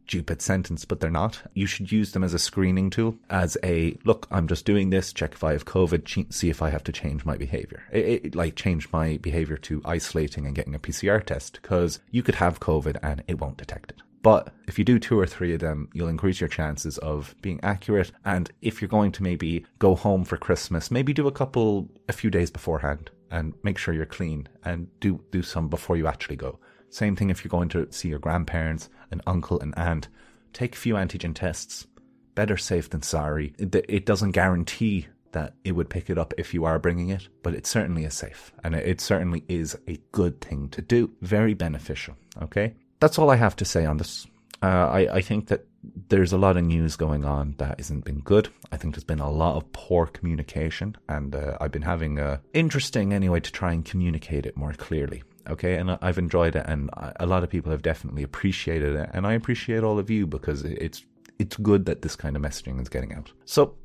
stupid 0.07 0.41
sentence, 0.41 0.85
but 0.85 1.01
they're 1.01 1.11
not. 1.11 1.41
You 1.53 1.65
should 1.65 1.91
use 1.91 2.13
them 2.13 2.23
as 2.23 2.33
a 2.33 2.39
screening 2.39 2.89
tool, 2.89 3.17
as 3.29 3.57
a 3.61 3.97
look, 4.05 4.25
I'm 4.31 4.47
just 4.47 4.65
doing 4.65 4.89
this, 4.89 5.11
check 5.11 5.33
if 5.33 5.43
I 5.43 5.51
have 5.51 5.65
COVID, 5.65 6.33
see 6.33 6.49
if 6.49 6.61
I 6.61 6.69
have 6.69 6.83
to 6.85 6.93
change 6.93 7.25
my 7.25 7.35
behavior. 7.35 7.83
It, 7.91 8.25
it, 8.25 8.35
like 8.35 8.55
change 8.55 8.89
my 8.93 9.17
behavior 9.17 9.57
to 9.57 9.81
isolating 9.83 10.45
and 10.45 10.55
getting 10.55 10.73
a 10.73 10.79
PCR 10.79 11.21
test 11.21 11.59
because 11.61 11.99
you 12.09 12.23
could 12.23 12.35
have 12.35 12.61
COVID 12.61 12.97
and 13.03 13.21
it 13.27 13.41
won't 13.41 13.57
detect 13.57 13.91
it. 13.91 14.01
But 14.27 14.53
if 14.67 14.77
you 14.77 14.83
do 14.83 14.99
two 14.99 15.17
or 15.17 15.25
three 15.25 15.53
of 15.53 15.61
them, 15.61 15.87
you'll 15.93 16.09
increase 16.09 16.41
your 16.41 16.49
chances 16.49 16.97
of 16.97 17.33
being 17.41 17.61
accurate. 17.63 18.11
And 18.25 18.51
if 18.61 18.81
you're 18.81 18.89
going 18.89 19.13
to 19.13 19.23
maybe 19.23 19.65
go 19.79 19.95
home 19.95 20.25
for 20.25 20.35
Christmas, 20.35 20.91
maybe 20.91 21.13
do 21.13 21.27
a 21.27 21.31
couple 21.31 21.87
a 22.09 22.11
few 22.11 22.29
days 22.29 22.51
beforehand 22.51 23.09
and 23.31 23.53
make 23.63 23.77
sure 23.77 23.93
you're 23.93 24.05
clean 24.05 24.49
and 24.65 24.89
do 24.99 25.23
do 25.31 25.41
some 25.41 25.69
before 25.69 25.95
you 25.95 26.07
actually 26.07 26.35
go. 26.35 26.59
Same 26.89 27.15
thing 27.15 27.29
if 27.29 27.41
you're 27.41 27.57
going 27.57 27.69
to 27.69 27.89
see 27.89 28.09
your 28.09 28.19
grandparents, 28.19 28.89
an 29.11 29.21
uncle, 29.25 29.61
an 29.61 29.73
aunt. 29.77 30.09
Take 30.51 30.75
a 30.75 30.77
few 30.77 30.95
antigen 30.95 31.33
tests. 31.33 31.87
Better 32.35 32.57
safe 32.57 32.89
than 32.89 33.03
sorry. 33.03 33.53
It, 33.57 34.05
doesn't 34.05 34.31
guarantee 34.31 35.07
that 35.31 35.53
it 35.63 35.71
would 35.71 35.89
pick 35.89 36.09
it 36.09 36.17
up 36.17 36.33
if 36.37 36.53
you 36.53 36.65
are 36.65 36.79
bringing 36.79 37.11
it, 37.11 37.29
but 37.43 37.55
it 37.55 37.65
certainly 37.65 38.03
is 38.03 38.13
safe. 38.13 38.51
And 38.61 38.75
it 38.75 38.99
certainly 38.99 39.45
is 39.47 39.77
a 39.87 39.97
good 40.11 40.41
thing 40.41 40.67
to 40.71 40.81
do. 40.81 41.11
Very 41.21 41.53
beneficial. 41.53 42.17
Okay? 42.41 42.73
That's 42.99 43.19
all 43.19 43.29
I 43.29 43.35
have 43.35 43.55
to 43.57 43.65
say 43.65 43.85
on 43.85 43.97
this. 43.97 44.27
Uh, 44.61 44.65
I, 44.65 45.15
I 45.15 45.21
think 45.21 45.47
that 45.47 45.67
there's 46.09 46.33
a 46.33 46.37
lot 46.37 46.57
of 46.57 46.63
news 46.63 46.95
going 46.95 47.25
on 47.25 47.53
that 47.59 47.79
hasn't 47.79 48.05
been 48.05 48.21
good. 48.21 48.49
I 48.71 48.77
think 48.77 48.95
there's 48.95 49.03
been 49.03 49.19
a 49.19 49.29
lot 49.29 49.55
of 49.55 49.71
poor 49.71 50.07
communication, 50.07 50.95
and 51.07 51.35
uh, 51.35 51.57
I've 51.61 51.71
been 51.71 51.83
having 51.83 52.17
a 52.17 52.41
interesting 52.53 53.13
anyway 53.13 53.39
to 53.39 53.51
try 53.51 53.71
and 53.71 53.85
communicate 53.85 54.45
it 54.45 54.57
more 54.57 54.73
clearly 54.73 55.23
okay 55.49 55.75
and 55.75 55.97
i've 56.01 56.17
enjoyed 56.17 56.55
it 56.55 56.65
and 56.67 56.89
a 57.19 57.25
lot 57.25 57.43
of 57.43 57.49
people 57.49 57.71
have 57.71 57.81
definitely 57.81 58.23
appreciated 58.23 58.95
it 58.95 59.09
and 59.13 59.25
i 59.25 59.33
appreciate 59.33 59.83
all 59.83 59.97
of 59.97 60.09
you 60.09 60.27
because 60.27 60.63
it's 60.63 61.05
it's 61.39 61.55
good 61.57 61.85
that 61.85 62.01
this 62.01 62.15
kind 62.15 62.35
of 62.35 62.41
messaging 62.41 62.81
is 62.81 62.89
getting 62.89 63.13
out 63.13 63.31
so 63.45 63.75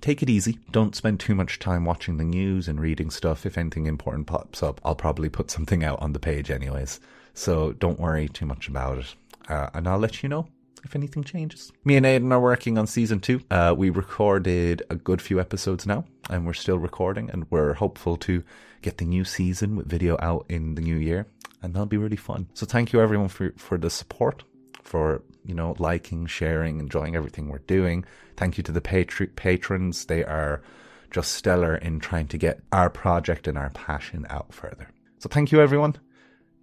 take 0.00 0.22
it 0.22 0.30
easy 0.30 0.58
don't 0.70 0.94
spend 0.96 1.18
too 1.18 1.34
much 1.34 1.58
time 1.58 1.84
watching 1.84 2.16
the 2.16 2.24
news 2.24 2.68
and 2.68 2.80
reading 2.80 3.10
stuff 3.10 3.46
if 3.46 3.58
anything 3.58 3.86
important 3.86 4.26
pops 4.26 4.62
up 4.62 4.80
i'll 4.84 4.94
probably 4.94 5.28
put 5.28 5.50
something 5.50 5.84
out 5.84 6.00
on 6.00 6.12
the 6.12 6.18
page 6.18 6.50
anyways 6.50 7.00
so 7.34 7.72
don't 7.72 8.00
worry 8.00 8.28
too 8.28 8.46
much 8.46 8.68
about 8.68 8.98
it 8.98 9.14
uh, 9.48 9.70
and 9.74 9.86
i'll 9.86 9.98
let 9.98 10.22
you 10.22 10.28
know 10.28 10.48
if 10.86 10.96
anything 10.96 11.24
changes. 11.24 11.72
Me 11.84 11.96
and 11.96 12.06
Aidan 12.06 12.32
are 12.32 12.40
working 12.40 12.78
on 12.78 12.86
season 12.86 13.20
two. 13.20 13.42
Uh, 13.50 13.74
we 13.76 13.90
recorded 13.90 14.82
a 14.88 14.94
good 14.94 15.20
few 15.20 15.38
episodes 15.38 15.86
now, 15.86 16.04
and 16.30 16.46
we're 16.46 16.54
still 16.54 16.78
recording, 16.78 17.28
and 17.30 17.44
we're 17.50 17.74
hopeful 17.74 18.16
to 18.18 18.42
get 18.82 18.98
the 18.98 19.04
new 19.04 19.24
season 19.24 19.76
with 19.76 19.88
video 19.88 20.16
out 20.20 20.46
in 20.48 20.76
the 20.76 20.80
new 20.80 20.96
year, 20.96 21.26
and 21.62 21.74
that'll 21.74 21.86
be 21.86 21.96
really 21.96 22.16
fun. 22.16 22.48
So 22.54 22.64
thank 22.64 22.92
you 22.92 23.00
everyone 23.00 23.28
for 23.28 23.52
for 23.56 23.76
the 23.76 23.90
support, 23.90 24.44
for 24.86 25.22
you 25.44 25.54
know 25.54 25.74
liking, 25.78 26.26
sharing, 26.26 26.80
enjoying 26.80 27.16
everything 27.16 27.48
we're 27.48 27.58
doing. 27.58 28.04
Thank 28.36 28.56
you 28.56 28.64
to 28.64 28.72
the 28.72 28.80
patri- 28.80 29.28
patrons; 29.28 30.06
they 30.06 30.24
are 30.24 30.62
just 31.10 31.32
stellar 31.32 31.76
in 31.76 32.00
trying 32.00 32.28
to 32.28 32.38
get 32.38 32.60
our 32.72 32.90
project 32.90 33.46
and 33.48 33.58
our 33.58 33.70
passion 33.70 34.26
out 34.30 34.52
further. 34.52 34.88
So 35.18 35.28
thank 35.28 35.52
you 35.52 35.60
everyone. 35.60 35.96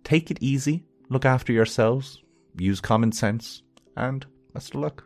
Take 0.03 0.31
it 0.31 0.37
easy. 0.41 0.85
Look 1.09 1.25
after 1.25 1.53
yourselves. 1.53 2.21
Use 2.57 2.79
common 2.81 3.11
sense 3.11 3.63
and 3.95 4.25
best 4.53 4.75
of 4.75 4.81
luck. 4.81 5.03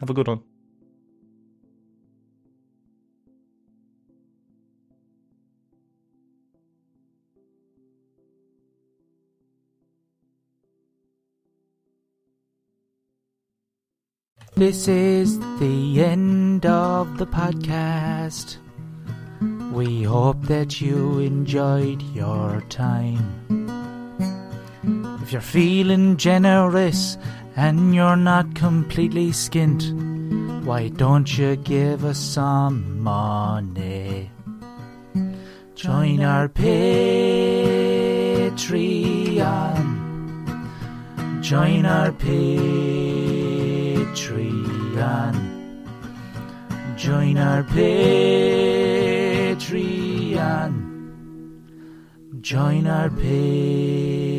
Have 0.00 0.10
a 0.10 0.14
good 0.14 0.28
one. 0.28 0.42
This 14.58 14.88
is 14.88 15.38
the 15.60 16.02
end 16.02 16.66
of 16.66 17.16
the 17.16 17.28
podcast. 17.28 18.56
We 19.72 20.02
hope 20.02 20.42
that 20.46 20.80
you 20.80 21.20
enjoyed 21.20 22.02
your 22.12 22.60
time. 22.68 23.22
If 25.22 25.30
you're 25.30 25.40
feeling 25.40 26.16
generous, 26.16 27.16
and 27.54 27.94
you're 27.94 28.16
not 28.16 28.56
completely 28.56 29.30
skint, 29.30 29.94
why 30.64 30.88
don't 30.88 31.38
you 31.38 31.54
give 31.54 32.04
us 32.04 32.18
some 32.18 33.00
money? 33.00 34.32
Join 35.76 36.22
our 36.22 36.48
Patreon. 36.48 36.98
Join 41.42 41.86
our 41.86 42.10
Patreon. 44.14 45.34
Join 46.96 47.36
our 47.36 47.62
Patreon. 47.64 47.92
Join 52.40 52.86
our 52.86 53.10
Patreon. 53.10 54.38